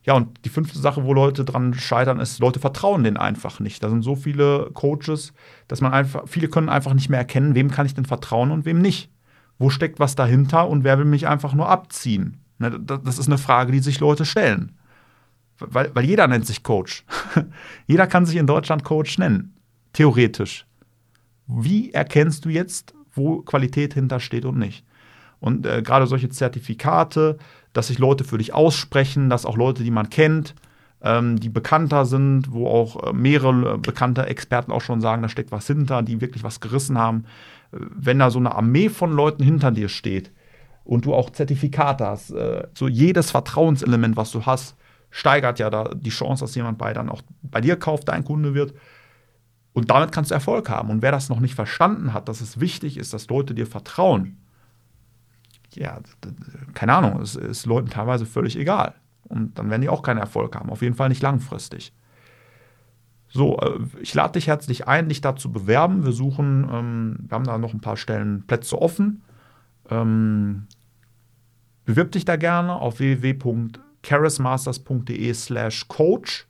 Ja, 0.03 0.13
und 0.13 0.45
die 0.45 0.49
fünfte 0.49 0.77
Sache, 0.77 1.03
wo 1.03 1.13
Leute 1.13 1.43
dran 1.43 1.73
scheitern, 1.73 2.19
ist, 2.19 2.39
Leute 2.39 2.59
vertrauen 2.59 3.03
denen 3.03 3.17
einfach 3.17 3.59
nicht. 3.59 3.81
Da 3.81 3.89
sind 3.89 4.03
so 4.03 4.15
viele 4.15 4.69
Coaches, 4.73 5.33
dass 5.67 5.81
man 5.81 5.93
einfach, 5.93 6.23
viele 6.27 6.47
können 6.47 6.69
einfach 6.69 6.93
nicht 6.93 7.09
mehr 7.09 7.19
erkennen, 7.19 7.55
wem 7.55 7.71
kann 7.71 7.87
ich 7.87 7.95
denn 7.95 8.05
vertrauen 8.05 8.51
und 8.51 8.65
wem 8.65 8.79
nicht. 8.79 9.09
Wo 9.57 9.71
steckt 9.71 9.99
was 9.99 10.15
dahinter 10.15 10.67
und 10.69 10.83
wer 10.83 10.99
will 10.99 11.05
mich 11.05 11.27
einfach 11.27 11.53
nur 11.53 11.69
abziehen? 11.69 12.37
Ne, 12.59 12.79
das 12.79 13.17
ist 13.17 13.27
eine 13.27 13.39
Frage, 13.39 13.71
die 13.71 13.79
sich 13.79 13.99
Leute 13.99 14.25
stellen. 14.25 14.77
Weil, 15.57 15.89
weil 15.95 16.05
jeder 16.05 16.27
nennt 16.27 16.45
sich 16.45 16.61
Coach. 16.61 17.03
jeder 17.87 18.05
kann 18.05 18.25
sich 18.25 18.35
in 18.35 18.47
Deutschland 18.47 18.83
Coach 18.83 19.17
nennen. 19.17 19.55
Theoretisch. 19.93 20.65
Wie 21.47 21.91
erkennst 21.93 22.45
du 22.45 22.49
jetzt, 22.49 22.93
wo 23.15 23.41
Qualität 23.41 23.93
hintersteht 23.93 24.45
und 24.45 24.58
nicht? 24.58 24.86
Und 25.39 25.65
äh, 25.65 25.82
gerade 25.82 26.08
solche 26.08 26.30
Zertifikate, 26.30 27.38
dass 27.73 27.88
sich 27.88 27.99
Leute 27.99 28.23
für 28.23 28.38
dich 28.38 28.54
aussprechen, 28.54 29.30
dass 29.30 29.45
auch 29.45 29.58
Leute, 29.58 29.84
die 29.84 29.91
man 29.91 30.10
kennt, 30.10 30.56
ähm, 31.01 31.39
die 31.39 31.49
bekannter 31.49 32.06
sind, 32.06 32.51
wo 32.51 32.67
auch 32.67 33.04
äh, 33.04 33.13
mehrere 33.13 33.75
äh, 33.75 33.78
bekannte 33.78 34.25
Experten 34.25 34.71
auch 34.71 34.82
schon 34.82 35.01
sagen, 35.01 35.21
da 35.21 35.30
steckt 35.30 35.51
was 35.51 35.67
hinter, 35.67 36.01
die 36.01 36.21
wirklich 36.21 36.43
was 36.43 36.60
gerissen 36.60 36.97
haben. 36.97 37.25
Äh, 37.71 37.78
wenn 37.95 38.19
da 38.19 38.30
so 38.32 38.39
eine 38.39 38.56
Armee 38.56 38.89
von 38.89 39.12
Leuten 39.12 39.43
hinter 39.43 39.71
dir 39.71 39.89
steht 39.89 40.32
und 40.84 41.06
du 41.06 41.13
auch 41.13 41.30
Zertifikate 41.30 42.06
hast, 42.06 42.32
äh, 42.32 42.67
so 42.73 42.88
jedes 42.88 43.32
Vertrauenselement, 43.32 44.17
was 44.17 44.32
du 44.32 44.45
hast, 44.45 44.75
steigert 45.12 45.60
ja 45.60 45.69
da 45.69 45.91
die 45.93 46.10
Chance, 46.10 46.43
dass 46.43 46.56
jemand 46.56 46.78
bei 46.78 46.91
dann 46.91 47.10
auch 47.10 47.21
bei 47.41 47.62
dir 47.62 47.78
kauft, 47.78 48.10
dein 48.10 48.25
Kunde 48.25 48.54
wird. 48.54 48.73
Und 49.75 49.91
damit 49.91 50.11
kannst 50.13 50.31
du 50.31 50.35
Erfolg 50.35 50.69
haben. 50.69 50.89
Und 50.89 51.01
wer 51.01 51.11
das 51.11 51.27
noch 51.27 51.41
nicht 51.41 51.53
verstanden 51.53 52.13
hat, 52.13 52.29
dass 52.29 52.39
es 52.39 52.61
wichtig 52.61 52.95
ist, 52.95 53.13
dass 53.13 53.27
Leute 53.27 53.53
dir 53.53 53.67
vertrauen, 53.67 54.38
ja, 55.73 55.99
keine 56.73 56.93
Ahnung, 56.93 57.19
es 57.21 57.35
ist 57.35 57.65
Leuten 57.65 57.89
teilweise 57.89 58.25
völlig 58.25 58.57
egal. 58.57 58.95
Und 59.23 59.59
dann 59.59 59.69
werden 59.69 59.81
die 59.81 59.89
auch 59.89 60.01
keinen 60.01 60.19
Erfolg 60.19 60.55
haben, 60.55 60.69
auf 60.69 60.81
jeden 60.81 60.95
Fall 60.95 61.09
nicht 61.09 61.21
langfristig. 61.21 61.91
So, 63.27 63.59
äh, 63.59 63.79
ich 63.99 64.13
lade 64.13 64.31
dich 64.33 64.47
herzlich 64.47 64.88
ein, 64.88 65.09
dich 65.09 65.19
da 65.19 65.35
zu 65.35 65.51
bewerben. 65.51 66.05
Wir 66.05 66.13
suchen, 66.13 66.69
ähm, 66.71 67.17
wir 67.27 67.35
haben 67.35 67.43
da 67.43 67.57
noch 67.57 67.73
ein 67.73 67.81
paar 67.81 67.97
Stellen 67.97 68.47
Plätze 68.47 68.81
offen. 68.81 69.23
Ähm, 69.89 70.67
bewirb 71.83 72.13
dich 72.13 72.23
da 72.23 72.38
gerne 72.38 72.75
auf 72.75 72.99
www.charismasters.de 72.99 75.33
slash 75.33 75.89
coach. 75.89 76.47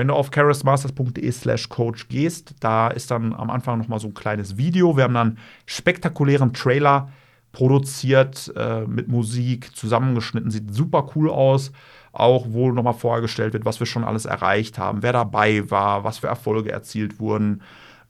Wenn 0.00 0.08
du 0.08 0.14
auf 0.14 0.30
charismasters.de 0.30 1.30
slash 1.30 1.68
coach 1.68 2.08
gehst, 2.08 2.54
da 2.60 2.88
ist 2.88 3.10
dann 3.10 3.34
am 3.34 3.50
Anfang 3.50 3.78
nochmal 3.78 4.00
so 4.00 4.08
ein 4.08 4.14
kleines 4.14 4.56
Video. 4.56 4.96
Wir 4.96 5.04
haben 5.04 5.12
dann 5.12 5.28
einen 5.28 5.38
spektakulären 5.66 6.54
Trailer 6.54 7.10
produziert 7.52 8.50
äh, 8.56 8.86
mit 8.86 9.08
Musik, 9.08 9.76
zusammengeschnitten, 9.76 10.50
sieht 10.50 10.72
super 10.72 11.10
cool 11.14 11.28
aus. 11.28 11.70
Auch 12.12 12.46
wo 12.48 12.72
nochmal 12.72 12.94
vorgestellt 12.94 13.52
wird, 13.52 13.66
was 13.66 13.78
wir 13.78 13.86
schon 13.86 14.02
alles 14.02 14.24
erreicht 14.24 14.78
haben, 14.78 15.02
wer 15.02 15.12
dabei 15.12 15.70
war, 15.70 16.02
was 16.02 16.16
für 16.16 16.28
Erfolge 16.28 16.72
erzielt 16.72 17.20
wurden. 17.20 17.60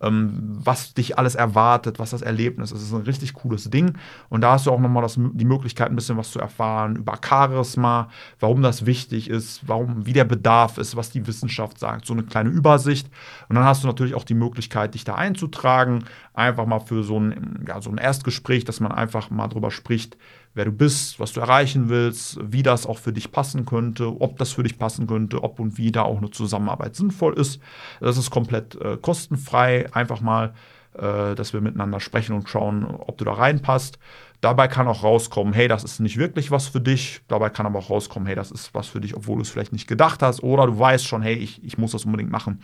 Ähm, 0.01 0.59
was 0.65 0.95
dich 0.95 1.19
alles 1.19 1.35
erwartet, 1.35 1.99
was 1.99 2.11
das 2.11 2.23
Erlebnis 2.23 2.73
ist. 2.73 2.81
Es 2.81 2.89
ist 2.89 2.95
ein 2.95 3.03
richtig 3.03 3.35
cooles 3.35 3.71
Ding. 3.71 3.95
Und 4.29 4.41
da 4.43 4.53
hast 4.53 4.67
du 4.67 4.71
auch 4.71 4.81
nochmal 4.81 5.03
das, 5.03 5.19
die 5.19 5.45
Möglichkeit, 5.45 5.91
ein 5.91 5.97
bisschen 5.97 6.17
was 6.17 6.31
zu 6.31 6.41
erfahren 6.41 6.97
über 6.97 7.19
Charisma, 7.23 8.09
warum 8.39 8.63
das 8.63 8.87
wichtig 8.87 9.29
ist, 9.29 9.67
warum, 9.67 10.07
wie 10.07 10.13
der 10.13 10.25
Bedarf 10.25 10.79
ist, 10.79 10.97
was 10.97 11.11
die 11.11 11.27
Wissenschaft 11.27 11.79
sagt. 11.79 12.07
So 12.07 12.13
eine 12.13 12.23
kleine 12.23 12.51
Übersicht. 12.51 13.09
Und 13.49 13.57
dann 13.57 13.65
hast 13.65 13.83
du 13.83 13.87
natürlich 13.87 14.15
auch 14.15 14.25
die 14.25 14.35
Möglichkeit, 14.35 14.95
dich 14.95 15.05
da 15.05 15.15
einzutragen. 15.15 16.05
Einfach 16.35 16.67
mal 16.67 16.81
für 16.81 17.03
so 17.03 17.19
ein, 17.19 17.65
ja, 17.67 17.81
so 17.81 17.91
ein 17.91 17.99
Erstgespräch, 17.99 18.65
dass 18.65 18.81
man 18.81 18.93
einfach 18.93 19.31
mal 19.31 19.49
drüber 19.49 19.71
spricht, 19.71 20.17
wer 20.55 20.65
du 20.65 20.73
bist, 20.73 21.21
was 21.21 21.33
du 21.33 21.41
erreichen 21.41 21.89
willst, 21.89 22.39
wie 22.43 22.63
das 22.63 22.87
auch 22.87 22.99
für 22.99 23.13
dich 23.13 23.31
passen 23.31 23.67
könnte, 23.67 24.21
ob 24.21 24.39
das 24.39 24.53
für 24.53 24.63
dich 24.63 24.79
passen 24.79 25.07
könnte, 25.07 25.43
ob 25.43 25.61
und 25.61 25.79
wie 25.79 25.93
da 25.93 26.03
auch 26.03 26.19
eine 26.19 26.31
Zusammenarbeit 26.31 26.97
sinnvoll 26.97 27.35
ist. 27.35 27.61
Das 28.01 28.17
ist 28.17 28.31
komplett 28.31 28.75
äh, 28.77 28.97
kostenfrei. 28.97 29.93
Einfach 29.95 30.21
mal, 30.21 30.55
äh, 30.95 31.35
dass 31.35 31.53
wir 31.53 31.61
miteinander 31.61 32.01
sprechen 32.01 32.35
und 32.35 32.49
schauen, 32.49 32.85
ob 32.85 33.19
du 33.19 33.25
da 33.25 33.33
reinpasst. 33.33 33.99
Dabei 34.41 34.69
kann 34.69 34.89
auch 34.89 35.05
rauskommen, 35.05 35.53
hey, 35.53 35.69
das 35.69 35.85
ist 35.85 36.01
nicht 36.01 36.17
wirklich 36.17 36.51
was 36.51 36.67
für 36.67 36.81
dich. 36.81 37.21
Dabei 37.29 37.51
kann 37.51 37.67
aber 37.67 37.79
auch 37.79 37.91
rauskommen, 37.91 38.27
hey, 38.27 38.35
das 38.35 38.51
ist 38.51 38.75
was 38.75 38.89
für 38.89 39.01
dich, 39.01 39.15
obwohl 39.15 39.37
du 39.37 39.43
es 39.43 39.51
vielleicht 39.51 39.73
nicht 39.73 39.87
gedacht 39.87 40.23
hast. 40.23 40.43
Oder 40.43 40.67
du 40.67 40.79
weißt 40.79 41.07
schon, 41.07 41.23
hey, 41.23 41.35
ich, 41.35 41.63
ich 41.63 41.79
muss 41.79 41.93
das 41.93 42.07
unbedingt 42.07 42.31
machen. 42.31 42.63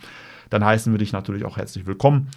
Dann 0.49 0.65
heißen 0.65 0.91
wir 0.91 0.97
dich 0.97 1.13
natürlich 1.13 1.45
auch 1.45 1.57
herzlich 1.57 1.85
willkommen. 1.85 2.29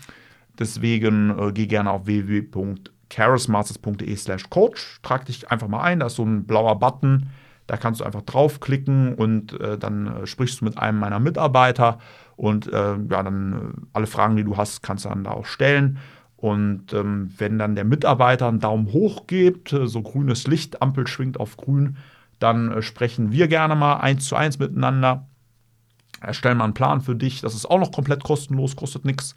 Deswegen 0.58 1.30
äh, 1.38 1.52
geh 1.52 1.66
gerne 1.66 1.90
auf 1.90 2.06
www 2.06 2.74
charismasters.de 3.10 4.16
slash 4.16 4.48
coach. 4.48 5.00
Trag 5.02 5.26
dich 5.26 5.50
einfach 5.50 5.68
mal 5.68 5.82
ein, 5.82 6.00
da 6.00 6.06
ist 6.06 6.16
so 6.16 6.24
ein 6.24 6.44
blauer 6.44 6.78
Button, 6.78 7.28
da 7.66 7.76
kannst 7.76 8.00
du 8.00 8.04
einfach 8.04 8.22
draufklicken 8.22 9.14
und 9.14 9.60
äh, 9.60 9.76
dann 9.78 10.06
äh, 10.06 10.26
sprichst 10.26 10.60
du 10.60 10.64
mit 10.64 10.78
einem 10.78 10.98
meiner 10.98 11.20
Mitarbeiter 11.20 11.98
und 12.36 12.72
äh, 12.72 12.96
ja, 12.96 13.22
dann 13.22 13.52
äh, 13.52 13.86
alle 13.92 14.06
Fragen, 14.06 14.36
die 14.36 14.44
du 14.44 14.56
hast, 14.56 14.82
kannst 14.82 15.04
du 15.04 15.10
dann 15.10 15.24
da 15.24 15.32
auch 15.32 15.46
stellen. 15.46 15.98
Und 16.36 16.94
ähm, 16.94 17.34
wenn 17.36 17.58
dann 17.58 17.74
der 17.74 17.84
Mitarbeiter 17.84 18.48
einen 18.48 18.60
Daumen 18.60 18.92
hoch 18.92 19.26
gibt, 19.26 19.74
äh, 19.74 19.86
so 19.86 20.00
grünes 20.00 20.46
Licht, 20.46 20.80
Ampel 20.80 21.06
schwingt 21.06 21.38
auf 21.38 21.58
grün, 21.58 21.98
dann 22.38 22.72
äh, 22.72 22.82
sprechen 22.82 23.30
wir 23.30 23.46
gerne 23.46 23.74
mal 23.74 23.98
eins 23.98 24.26
zu 24.26 24.36
eins 24.36 24.58
miteinander. 24.58 25.28
Erstellen 26.22 26.58
mal 26.58 26.64
einen 26.64 26.74
Plan 26.74 27.02
für 27.02 27.14
dich. 27.14 27.42
Das 27.42 27.54
ist 27.54 27.66
auch 27.66 27.78
noch 27.78 27.92
komplett 27.92 28.24
kostenlos, 28.24 28.74
kostet 28.74 29.04
nichts. 29.04 29.34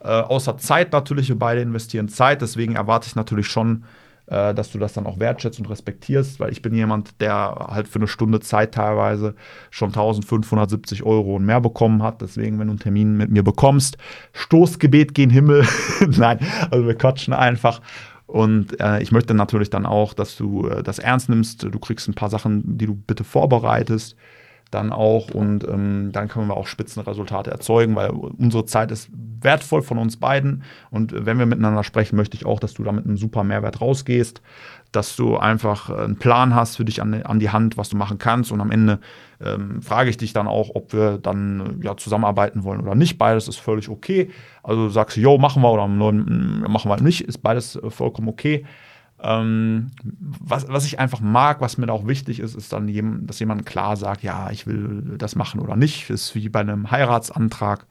Äh, 0.00 0.08
außer 0.08 0.58
Zeit 0.58 0.92
natürlich, 0.92 1.28
wir 1.28 1.38
beide 1.38 1.60
investieren 1.60 2.08
Zeit, 2.08 2.42
deswegen 2.42 2.76
erwarte 2.76 3.06
ich 3.08 3.16
natürlich 3.16 3.46
schon, 3.46 3.84
äh, 4.26 4.54
dass 4.54 4.72
du 4.72 4.78
das 4.78 4.94
dann 4.94 5.06
auch 5.06 5.18
wertschätzt 5.18 5.58
und 5.58 5.68
respektierst, 5.68 6.40
weil 6.40 6.50
ich 6.50 6.62
bin 6.62 6.74
jemand, 6.74 7.20
der 7.20 7.68
halt 7.70 7.88
für 7.88 7.98
eine 7.98 8.08
Stunde 8.08 8.40
Zeit 8.40 8.72
teilweise 8.72 9.34
schon 9.70 9.90
1570 9.90 11.02
Euro 11.02 11.36
und 11.36 11.44
mehr 11.44 11.60
bekommen 11.60 12.02
hat. 12.02 12.22
Deswegen, 12.22 12.58
wenn 12.58 12.68
du 12.68 12.72
einen 12.72 12.80
Termin 12.80 13.16
mit 13.16 13.30
mir 13.30 13.42
bekommst, 13.42 13.98
Stoßgebet 14.32 15.14
gen 15.14 15.30
Himmel. 15.30 15.66
Nein, 16.08 16.38
also 16.70 16.86
wir 16.86 16.94
quatschen 16.94 17.34
einfach. 17.34 17.80
Und 18.26 18.80
äh, 18.80 19.02
ich 19.02 19.12
möchte 19.12 19.34
natürlich 19.34 19.68
dann 19.68 19.84
auch, 19.84 20.14
dass 20.14 20.36
du 20.36 20.68
äh, 20.68 20.82
das 20.82 20.98
ernst 20.98 21.28
nimmst. 21.28 21.62
Du 21.62 21.78
kriegst 21.78 22.08
ein 22.08 22.14
paar 22.14 22.30
Sachen, 22.30 22.78
die 22.78 22.86
du 22.86 22.94
bitte 22.94 23.24
vorbereitest 23.24 24.16
dann 24.70 24.92
auch 24.92 25.30
und 25.30 25.66
ähm, 25.68 26.10
dann 26.12 26.28
können 26.28 26.48
wir 26.48 26.56
auch 26.56 26.66
Spitzenresultate 26.66 27.50
erzeugen, 27.50 27.94
weil 27.94 28.10
unsere 28.10 28.64
Zeit 28.64 28.90
ist 28.90 29.08
wertvoll 29.40 29.82
von 29.82 29.98
uns 29.98 30.16
beiden 30.16 30.62
und 30.90 31.26
wenn 31.26 31.38
wir 31.38 31.46
miteinander 31.46 31.84
sprechen, 31.84 32.16
möchte 32.16 32.36
ich 32.36 32.46
auch, 32.46 32.58
dass 32.58 32.74
du 32.74 32.82
da 32.82 32.92
mit 32.92 33.04
einem 33.04 33.16
super 33.16 33.44
Mehrwert 33.44 33.80
rausgehst, 33.80 34.42
dass 34.90 35.16
du 35.16 35.36
einfach 35.36 35.90
einen 35.90 36.16
Plan 36.16 36.54
hast 36.54 36.76
für 36.76 36.84
dich 36.84 37.02
an, 37.02 37.22
an 37.22 37.38
die 37.38 37.50
Hand, 37.50 37.76
was 37.76 37.88
du 37.88 37.96
machen 37.96 38.18
kannst 38.18 38.52
und 38.52 38.60
am 38.60 38.70
Ende 38.70 39.00
ähm, 39.40 39.82
frage 39.82 40.10
ich 40.10 40.16
dich 40.16 40.32
dann 40.32 40.46
auch, 40.46 40.70
ob 40.74 40.92
wir 40.92 41.18
dann 41.18 41.80
ja, 41.82 41.96
zusammenarbeiten 41.96 42.64
wollen 42.64 42.80
oder 42.80 42.94
nicht. 42.94 43.18
Beides 43.18 43.48
ist 43.48 43.58
völlig 43.58 43.88
okay. 43.88 44.30
Also 44.62 44.88
sagst 44.88 45.16
du, 45.16 45.20
yo, 45.20 45.38
machen 45.38 45.62
wir 45.62 45.72
oder 45.72 45.86
machen 45.86 46.88
wir 46.88 46.94
halt 46.94 47.02
nicht, 47.02 47.22
ist 47.22 47.38
beides 47.38 47.76
äh, 47.76 47.90
vollkommen 47.90 48.28
okay. 48.28 48.64
Ähm, 49.24 49.90
was, 50.02 50.68
was 50.68 50.84
ich 50.84 50.98
einfach 50.98 51.20
mag, 51.20 51.62
was 51.62 51.78
mir 51.78 51.90
auch 51.90 52.06
wichtig 52.06 52.40
ist, 52.40 52.54
ist 52.54 52.72
dann, 52.74 52.88
jem, 52.88 53.26
dass 53.26 53.38
jemand 53.38 53.64
klar 53.64 53.96
sagt, 53.96 54.22
ja, 54.22 54.50
ich 54.50 54.66
will 54.66 55.14
das 55.16 55.34
machen 55.34 55.60
oder 55.60 55.76
nicht. 55.76 56.10
Das 56.10 56.22
ist 56.22 56.34
wie 56.34 56.50
bei 56.50 56.60
einem 56.60 56.90
Heiratsantrag. 56.90 57.86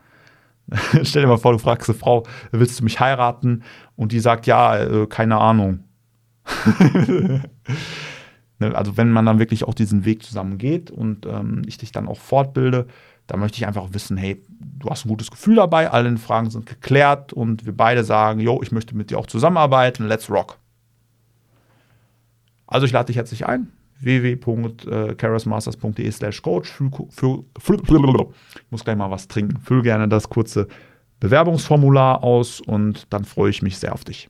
Stell 1.01 1.23
dir 1.23 1.27
mal 1.27 1.37
vor, 1.37 1.51
du 1.51 1.57
fragst 1.57 1.89
eine 1.89 1.97
Frau, 1.97 2.23
willst 2.51 2.79
du 2.79 2.83
mich 2.83 2.99
heiraten? 2.99 3.63
Und 3.95 4.11
die 4.11 4.19
sagt, 4.19 4.45
ja, 4.45 4.77
äh, 4.77 5.07
keine 5.07 5.37
Ahnung. 5.37 5.79
Ne, 8.59 8.75
also 8.75 8.97
wenn 8.97 9.09
man 9.11 9.25
dann 9.25 9.39
wirklich 9.39 9.63
auch 9.63 9.73
diesen 9.73 10.05
Weg 10.05 10.21
zusammen 10.21 10.59
geht 10.59 10.91
und 10.91 11.25
ähm, 11.25 11.63
ich 11.65 11.79
dich 11.79 11.91
dann 11.91 12.07
auch 12.07 12.19
fortbilde, 12.19 12.85
dann 13.25 13.39
möchte 13.39 13.57
ich 13.57 13.65
einfach 13.65 13.87
wissen, 13.93 14.15
hey, 14.15 14.43
du 14.59 14.89
hast 14.91 15.05
ein 15.05 15.09
gutes 15.09 15.31
Gefühl 15.31 15.55
dabei, 15.55 15.89
alle 15.89 16.15
Fragen 16.17 16.51
sind 16.51 16.67
geklärt 16.67 17.33
und 17.33 17.65
wir 17.65 17.75
beide 17.75 18.03
sagen, 18.03 18.39
yo, 18.39 18.61
ich 18.61 18.71
möchte 18.71 18.95
mit 18.95 19.09
dir 19.09 19.17
auch 19.17 19.25
zusammenarbeiten, 19.25 20.07
let's 20.07 20.29
rock. 20.29 20.59
Also 22.67 22.85
ich 22.85 22.91
lade 22.91 23.07
dich 23.07 23.17
herzlich 23.17 23.45
ein 23.45 23.71
www.charismasters.de 23.99 26.11
slash 26.11 26.41
coach. 26.41 26.79
Ich 26.79 26.91
muss 28.69 28.83
gleich 28.83 28.97
mal 28.97 29.11
was 29.11 29.27
trinken. 29.27 29.59
Füll 29.61 29.81
gerne 29.81 30.07
das 30.07 30.29
kurze 30.29 30.67
Bewerbungsformular 31.19 32.23
aus 32.23 32.61
und 32.61 33.11
dann 33.13 33.23
freue 33.23 33.49
ich 33.49 33.61
mich 33.61 33.77
sehr 33.77 33.93
auf 33.93 34.03
dich. 34.03 34.29